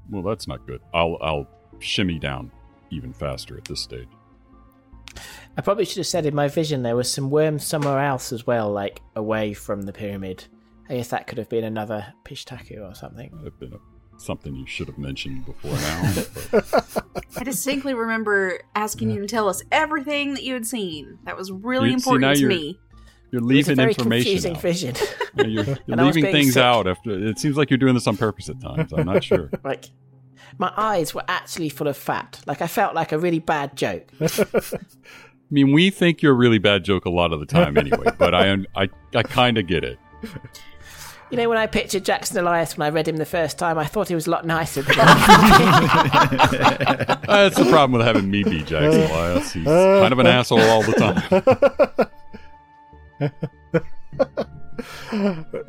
[0.09, 0.81] Well, that's not good.
[0.95, 1.49] I'll I'll
[1.81, 2.51] shimmy down
[2.91, 4.09] even faster at this stage.
[5.57, 8.47] I probably should have said in my vision there was some worms somewhere else as
[8.47, 10.45] well, like away from the pyramid.
[10.89, 13.31] I guess that could have been another Pishtaku or something.
[13.39, 13.79] That'd been a,
[14.19, 16.63] something you should have mentioned before now.
[17.39, 21.19] I distinctly remember asking you to tell us everything that you had seen.
[21.25, 22.81] That was really You- important now to you're- me.
[23.31, 24.63] you're It was a leaving very information confusing out.
[24.63, 24.95] vision.
[25.37, 26.63] You're, you're And I leaving things sick.
[26.63, 27.11] out after.
[27.29, 28.93] It seems like you're doing this on purpose at times.
[28.93, 29.51] I'm not sure.
[29.65, 29.87] like
[30.59, 32.41] my eyes were actually full of fat.
[32.47, 34.07] Like I felt like a really bad joke.
[34.21, 38.07] I mean, we think you're a really bad joke a lot of the time anyway,
[38.19, 39.99] but I I, I kind of get it.
[41.31, 43.85] You know, when I pictured Jackson Elias when I read him the first time, I
[43.85, 44.97] thought he was a lot nicer than.
[47.31, 49.53] Uh, That's the problem with having me be Jackson Elias.
[49.53, 52.09] He's kind of an asshole all the
[54.41, 54.51] time.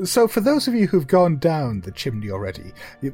[0.03, 2.71] So, for those of you who've gone down the chimney already,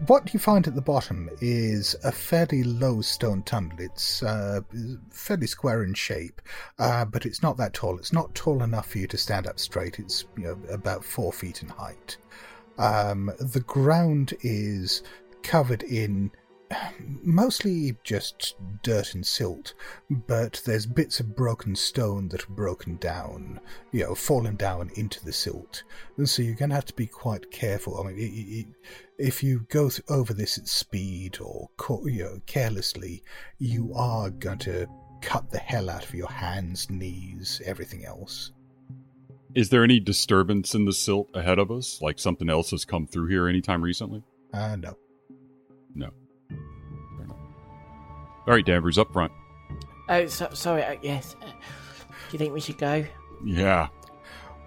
[0.08, 3.78] what you find at the bottom is a fairly low stone tunnel.
[3.80, 4.62] It's uh,
[5.10, 6.42] fairly square in shape,
[6.80, 7.98] uh, but it's not that tall.
[7.98, 10.00] It's not tall enough for you to stand up straight.
[10.00, 12.18] It's you know, about four feet in height.
[12.78, 15.04] Um, the ground is
[15.44, 16.32] covered in
[17.24, 19.74] mostly just dirt and silt,
[20.10, 23.60] but there's bits of broken stone that are broken down,
[23.92, 25.84] you know, fallen down into the silt.
[26.18, 28.00] And so you're going to have to be quite careful.
[28.00, 31.70] I mean, i- i- if you go th- over this at speed or
[32.06, 33.24] you know, carelessly,
[33.60, 34.88] you are going to
[35.22, 38.52] cut the hell out of your hands, knees, everything else.
[39.56, 42.00] Is there any disturbance in the silt ahead of us?
[42.02, 44.22] Like something else has come through here anytime recently?
[44.54, 44.98] Uh, no.
[45.96, 46.12] No.
[48.48, 48.54] Fair enough.
[48.54, 49.32] All right, Danvers, up front.
[50.10, 50.84] oh, so, sorry.
[50.84, 51.36] Uh, yes.
[51.42, 51.54] Uh, do
[52.32, 53.06] you think we should go?
[53.46, 53.88] Yeah.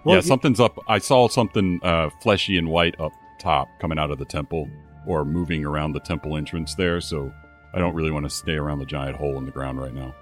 [0.03, 0.77] Well, yeah, you- something's up.
[0.87, 4.69] I saw something uh, fleshy and white up top coming out of the temple
[5.07, 7.31] or moving around the temple entrance there, so
[7.73, 10.13] I don't really want to stay around the giant hole in the ground right now.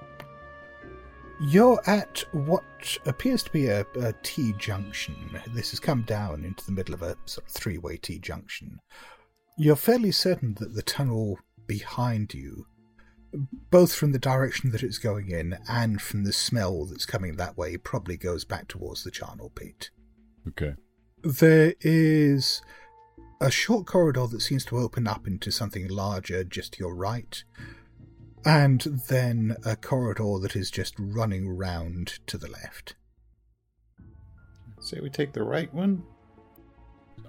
[1.41, 5.15] You're at what appears to be a, a T junction.
[5.53, 8.79] This has come down into the middle of a sort of three way T junction.
[9.57, 12.65] You're fairly certain that the tunnel behind you
[13.69, 17.57] both from the direction that it's going in and from the smell that's coming that
[17.57, 19.89] way, probably goes back towards the charnel pit.
[20.47, 20.73] Okay.
[21.23, 22.61] There is
[23.41, 27.43] a short corridor that seems to open up into something larger just to your right,
[28.45, 32.95] and then a corridor that is just running round to the left.
[34.79, 36.03] Say we take the right one.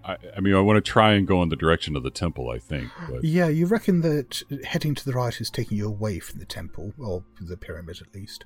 [0.04, 2.50] I, I mean, I want to try and go in the direction of the temple.
[2.50, 6.18] I think, but Yeah, you reckon that heading to the right is taking you away
[6.18, 8.44] from the temple, or the pyramid at least.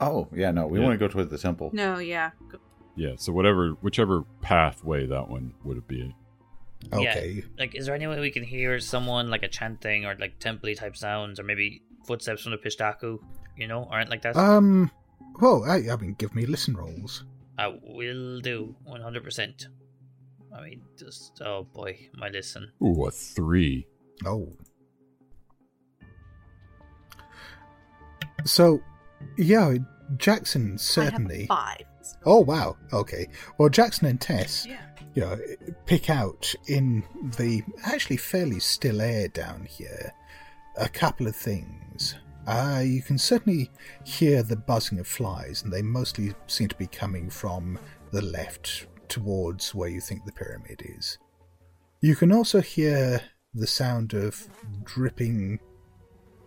[0.00, 0.86] Oh, yeah, no, we Yeah.
[0.86, 1.70] want to go toward the temple.
[1.72, 2.30] No, yeah.
[2.96, 3.12] yeah.
[3.16, 6.14] So whatever, whichever pathway that one would be.
[6.92, 7.44] Okay.
[7.58, 10.74] Like, is there any way we can hear someone like a chanting or like temple
[10.74, 13.18] type sounds, or maybe footsteps from the Pishtaku?
[13.56, 14.36] You know, aren't like that.
[14.36, 14.90] Um,
[15.40, 17.24] well, I, I mean, give me listen rolls.
[17.58, 19.68] I will do one hundred percent.
[20.56, 22.70] I mean, just oh boy, my listen.
[22.82, 23.86] Ooh, a three.
[24.26, 24.48] Oh.
[28.44, 28.80] So,
[29.38, 29.74] yeah,
[30.16, 31.46] Jackson certainly.
[31.48, 32.16] I have five.
[32.26, 32.76] Oh wow.
[32.92, 33.28] Okay.
[33.58, 34.80] Well, Jackson and Tess, Yeah.
[35.14, 35.38] you know,
[35.86, 37.04] pick out in
[37.38, 40.12] the actually fairly still air down here
[40.76, 42.16] a couple of things.
[42.46, 43.70] Uh, you can certainly
[44.04, 47.78] hear the buzzing of flies, and they mostly seem to be coming from
[48.10, 51.18] the left towards where you think the pyramid is.
[52.00, 53.20] You can also hear
[53.54, 54.48] the sound of
[54.82, 55.60] dripping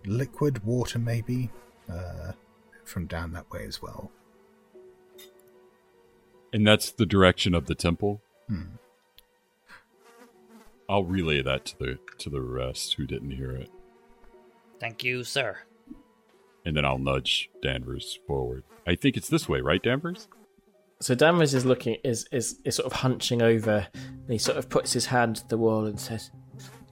[0.05, 1.51] liquid water, maybe,
[1.89, 2.31] uh,
[2.83, 4.11] from down that way as well.
[6.51, 8.21] And that's the direction of the temple.
[8.47, 8.63] Hmm.
[10.89, 13.69] I'll relay that to the to the rest who didn't hear it,
[14.79, 15.57] Thank you, sir.
[16.65, 18.63] and then I'll nudge Danvers forward.
[18.87, 20.27] I think it's this way, right, Danvers?
[21.01, 24.69] So Danvers is looking is is is sort of hunching over and he sort of
[24.69, 26.31] puts his hand to the wall and says,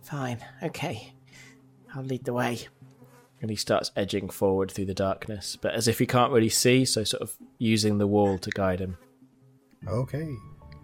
[0.04, 1.14] Fine, okay.
[1.95, 2.60] I'll lead the way.
[3.41, 6.86] and he starts edging forward through the darkness, but as if he can't really see,
[6.86, 8.97] so sort of using the wall to guide him.
[9.88, 10.34] Okay.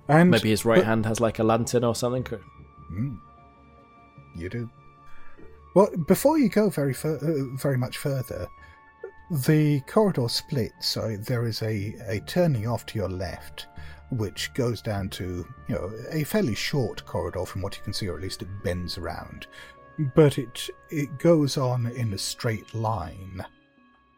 [0.08, 2.24] And Maybe his right but- hand has like a lantern or something.
[2.92, 3.18] Mm.
[4.36, 4.70] You do.
[5.76, 8.48] Well, before you go very fur- uh, very much further,
[9.30, 10.88] the corridor splits.
[10.88, 13.68] So there is a, a turning off to your left,
[14.12, 18.08] which goes down to you know a fairly short corridor from what you can see,
[18.08, 19.48] or at least it bends around.
[20.16, 23.46] But it it goes on in a straight line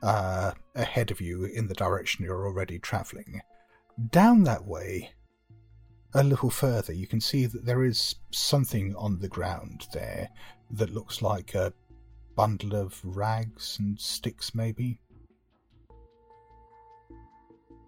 [0.01, 3.41] uh, ahead of you in the direction you're already travelling.
[4.09, 5.11] Down that way,
[6.13, 10.29] a little further, you can see that there is something on the ground there
[10.71, 11.73] that looks like a
[12.35, 14.99] bundle of rags and sticks, maybe.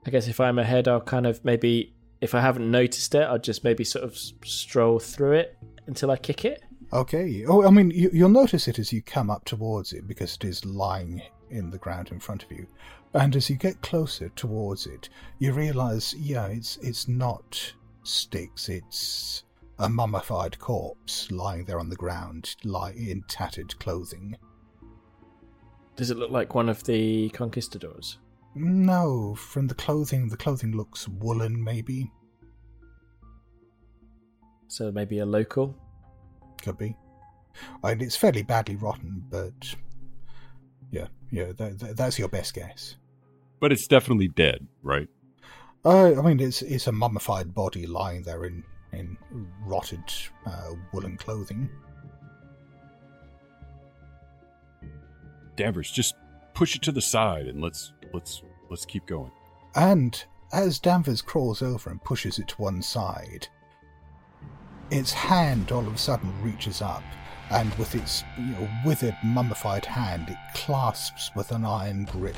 [0.06, 3.40] I guess if I'm ahead, I'll kind of maybe, if I haven't noticed it, I'll
[3.40, 6.62] just maybe sort of stroll through it until I kick it.
[6.92, 7.46] Okay.
[7.48, 10.46] Oh, I mean, you, you'll notice it as you come up towards it because it
[10.46, 12.68] is lying in the ground in front of you.
[13.14, 17.74] And as you get closer towards it, you realize, yeah, it's it's not
[18.04, 18.70] sticks.
[18.70, 19.44] It's
[19.80, 24.36] a mummified corpse lying there on the ground, lying in tattered clothing.
[25.96, 28.18] Does it look like one of the conquistadors?
[28.56, 32.12] No, from the clothing, the clothing looks woolen, maybe.
[34.68, 35.76] So maybe a local?
[36.62, 36.96] Could be.
[37.84, 39.76] And it's fairly badly rotten, but
[40.92, 42.96] yeah, yeah, that, that, that's your best guess.
[43.60, 45.08] But it's definitely dead, right?
[45.86, 48.64] Uh, I mean, it's it's a mummified body lying there in
[48.94, 49.18] in
[49.66, 50.04] rotted
[50.46, 51.70] uh, woolen clothing.
[55.56, 56.16] Danvers, just
[56.54, 59.32] push it to the side and let's let's let's keep going.
[59.76, 63.48] And as Danvers crawls over and pushes it to one side,
[64.92, 67.04] its hand all of a sudden reaches up,
[67.50, 72.36] and with its you know, withered, mummified hand, it clasps with an iron grip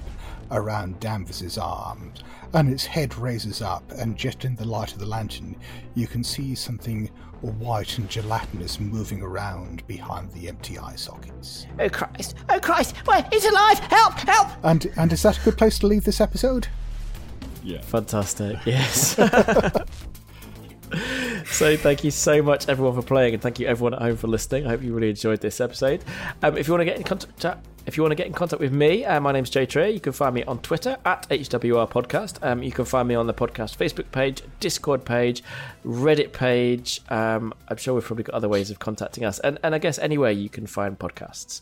[0.51, 5.05] around Danvers's arms, and its head raises up, and just in the light of the
[5.05, 5.55] lantern,
[5.95, 7.09] you can see something
[7.41, 11.67] white and gelatinous moving around behind the empty eye sockets.
[11.79, 12.35] Oh Christ!
[12.49, 12.95] Oh Christ!
[13.07, 13.79] Wait, it's alive!
[13.79, 14.13] Help!
[14.13, 14.49] Help!
[14.63, 16.67] And and is that a good place to leave this episode?
[17.63, 17.81] Yeah.
[17.81, 19.19] Fantastic, yes.
[21.45, 24.27] so thank you so much everyone for playing and thank you everyone at home for
[24.27, 24.65] listening.
[24.65, 26.03] I hope you really enjoyed this episode.
[26.41, 28.59] Um, if you want to get in contact if you want to get in contact
[28.59, 29.87] with me, uh, my name's Joe Trier.
[29.87, 32.43] You can find me on Twitter at HWR Podcast.
[32.43, 35.43] Um, you can find me on the podcast Facebook page, Discord page,
[35.85, 37.01] Reddit page.
[37.09, 39.99] Um, I'm sure we've probably got other ways of contacting us, and, and I guess
[39.99, 41.61] anywhere you can find podcasts.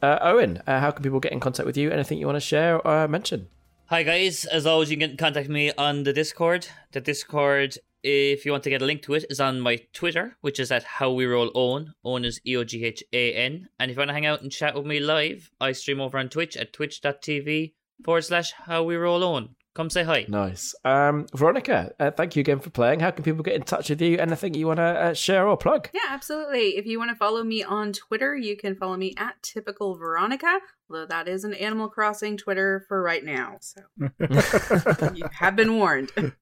[0.00, 1.90] Uh, Eoghan, uh, how can people get in contact with you?
[1.90, 3.48] Anything you want to share or mention?
[3.86, 6.68] Hi guys, as always, you can contact me on the Discord.
[6.92, 10.36] The Discord if you want to get a link to it, is on my Twitter,
[10.40, 11.92] which is at How We Roll Eoghan.
[12.04, 13.68] Eoghan is E O G H A N.
[13.78, 16.18] And if you want to hang out and chat with me live, I stream over
[16.18, 17.72] on Twitch at twitch.tv
[18.04, 19.50] forward slash How We Roll Eoghan.
[19.78, 20.26] Come say hi.
[20.28, 20.74] Nice.
[20.84, 22.98] Um, Veronica, uh, thank you again for playing.
[22.98, 24.18] How can people get in touch with you?
[24.18, 25.88] Anything you want to uh, share or plug?
[25.94, 26.76] Yeah, absolutely.
[26.76, 30.58] If you want to follow me on Twitter, you can follow me at typical Veronica,
[30.90, 33.58] although that is an Animal Crossing Twitter for right now.
[33.60, 33.82] So
[35.14, 36.10] you have been warned.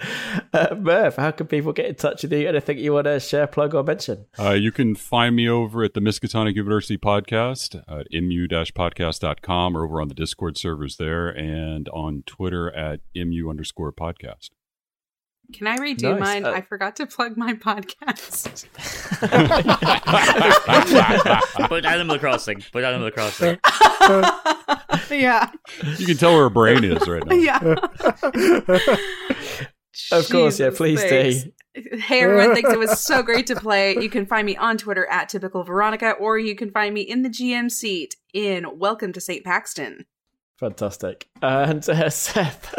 [0.50, 2.48] Uh, Murph, how can people get in touch with you?
[2.48, 4.24] Anything you want to share, plug, or mention?
[4.38, 10.00] Uh, you can find me over at the Miskatonic University podcast at mu-podcast.com or over
[10.00, 14.48] on the Discord servers there and on Twitter at mu underscore podcast.
[15.52, 16.20] Can I redo Nice.
[16.20, 16.44] mine?
[16.46, 18.66] Uh, I forgot to plug my podcast.
[21.68, 22.62] but Animal Crossing.
[22.72, 23.58] But Animal Crossing.
[25.10, 25.50] yeah.
[25.98, 27.34] You can tell where her brain is right now.
[27.34, 27.76] Yeah.
[30.12, 31.44] Of course, yeah, please thanks.
[31.44, 31.52] do.
[31.98, 32.72] Hey everyone, thanks.
[32.72, 33.96] It was so great to play.
[33.98, 37.22] You can find me on Twitter at typical Veronica, or you can find me in
[37.22, 39.44] the GM seat in Welcome to St.
[39.44, 40.06] Paxton.
[40.58, 41.28] Fantastic.
[41.40, 42.74] And uh, Seth,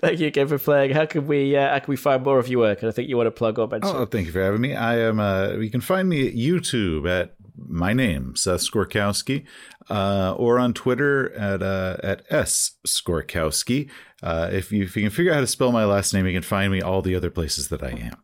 [0.00, 0.92] thank you again for playing.
[0.92, 2.80] How can we uh, how can we find more of your work?
[2.80, 3.94] And I think you want to plug or mention.
[3.94, 4.74] Oh, thank you for having me.
[4.74, 5.20] I am.
[5.20, 9.44] Uh, you can find me at YouTube at my name, Seth Skorkowski,
[9.90, 13.90] uh, or on Twitter at uh, at s Skorkowski.
[14.22, 16.32] Uh, if you if you can figure out how to spell my last name, you
[16.32, 18.16] can find me all the other places that I am.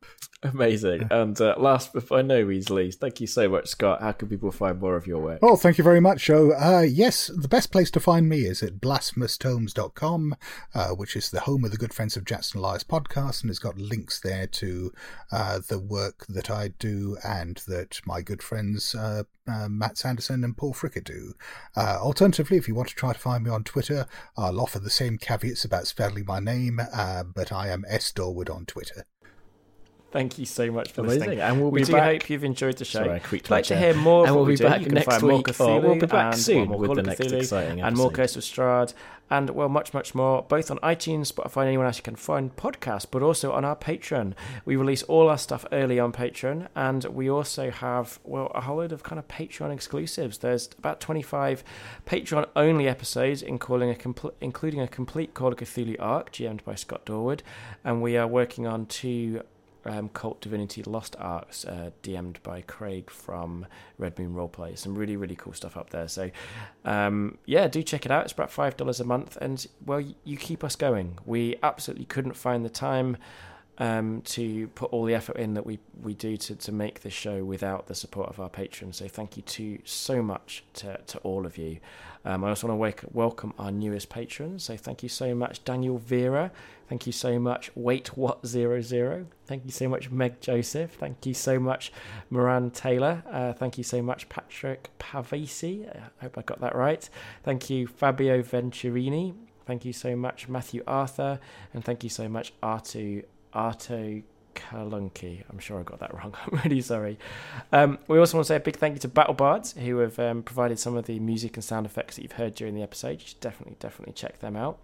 [0.44, 1.08] Amazing.
[1.10, 4.02] And uh, last but by no means least, thank you so much, Scott.
[4.02, 5.40] How can people find more of your work?
[5.42, 6.52] Well, thank you very much, Joe.
[6.52, 10.36] Uh, yes, the best place to find me is at blasphemoustomes.com,
[10.74, 13.58] uh, which is the home of the Good Friends of Jackson Elias podcast, and it's
[13.58, 14.92] got links there to
[15.32, 20.44] uh, the work that I do and that my good friends uh, uh, Matt Sanderson
[20.44, 21.34] and Paul Fricker do.
[21.76, 24.90] Uh, alternatively, if you want to try to find me on Twitter, I'll offer the
[24.90, 28.12] same caveats about spelling my name, uh, but I am S.
[28.12, 29.04] Dorward on Twitter.
[30.14, 31.18] Thank you so much for Amazing.
[31.18, 31.40] listening.
[31.40, 33.00] And we'll we be do back- hope you've enjoyed the show.
[33.00, 35.22] Sorry, I creaked If my you'd like to hear more, And we'll be back next
[35.22, 38.06] week, Cthulhu we'll be back soon well, with Call the next Cthulhu exciting and more
[38.06, 38.22] episode.
[38.22, 38.94] Curse of Strahd,
[39.28, 42.54] and well, much, much more, both on iTunes, Spotify, and anyone else you can find
[42.54, 44.34] podcasts, but also on our Patreon.
[44.64, 48.76] We release all our stuff early on Patreon, and we also have well a whole
[48.76, 50.38] load of kind of Patreon exclusives.
[50.38, 51.64] There's about 25
[52.06, 56.76] Patreon only episodes, including a compl- including a complete Call of Cthulhu arc, GM'd by
[56.76, 57.40] Scott Dorward,
[57.82, 59.40] and we are working on two
[59.84, 63.66] um, Kult Divinity Lost arcs, uh, DM'd by Craig from
[63.98, 64.76] Red Moon Roleplay.
[64.78, 66.08] Some really, really cool stuff up there.
[66.08, 66.30] So,
[66.84, 68.24] um, yeah, do check it out.
[68.24, 69.36] It's about $5 a month.
[69.40, 71.18] And, well, you keep us going.
[71.24, 73.16] We absolutely couldn't find the time
[73.78, 77.12] um, to put all the effort in that we, we do to, to make this
[77.12, 78.96] show without the support of our patrons.
[78.96, 81.78] So, thank you to so much to, to all of you.
[82.24, 84.64] Um, I also want to wake, welcome our newest patrons.
[84.64, 86.52] So, thank you so much, Daniel Vera.
[86.88, 89.26] Thank you so much, Wait What Zero Zero.
[89.46, 90.92] Thank you so much, Meg Joseph.
[90.92, 91.92] Thank you so much,
[92.30, 93.22] Moran Taylor.
[93.30, 95.88] Uh, thank you so much, Patrick Pavesi.
[95.88, 97.08] I hope I got that right.
[97.42, 99.34] Thank you, Fabio Venturini.
[99.66, 101.40] Thank you so much, Matthew Arthur,
[101.72, 103.24] and thank you so much, Artu
[103.54, 104.22] Arto
[104.54, 105.42] Kalunki.
[105.50, 106.34] I'm sure I got that wrong.
[106.44, 107.18] I'm really sorry.
[107.72, 110.18] Um, we also want to say a big thank you to Battle Bards, who have
[110.18, 113.20] um, provided some of the music and sound effects that you've heard during the episode.
[113.22, 114.78] You should definitely, definitely check them out.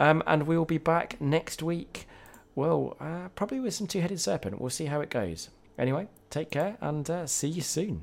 [0.00, 2.08] Um, and we will be back next week.
[2.54, 4.60] Well, uh, probably with some two headed serpent.
[4.60, 5.50] We'll see how it goes.
[5.78, 8.02] Anyway, take care and uh, see you soon.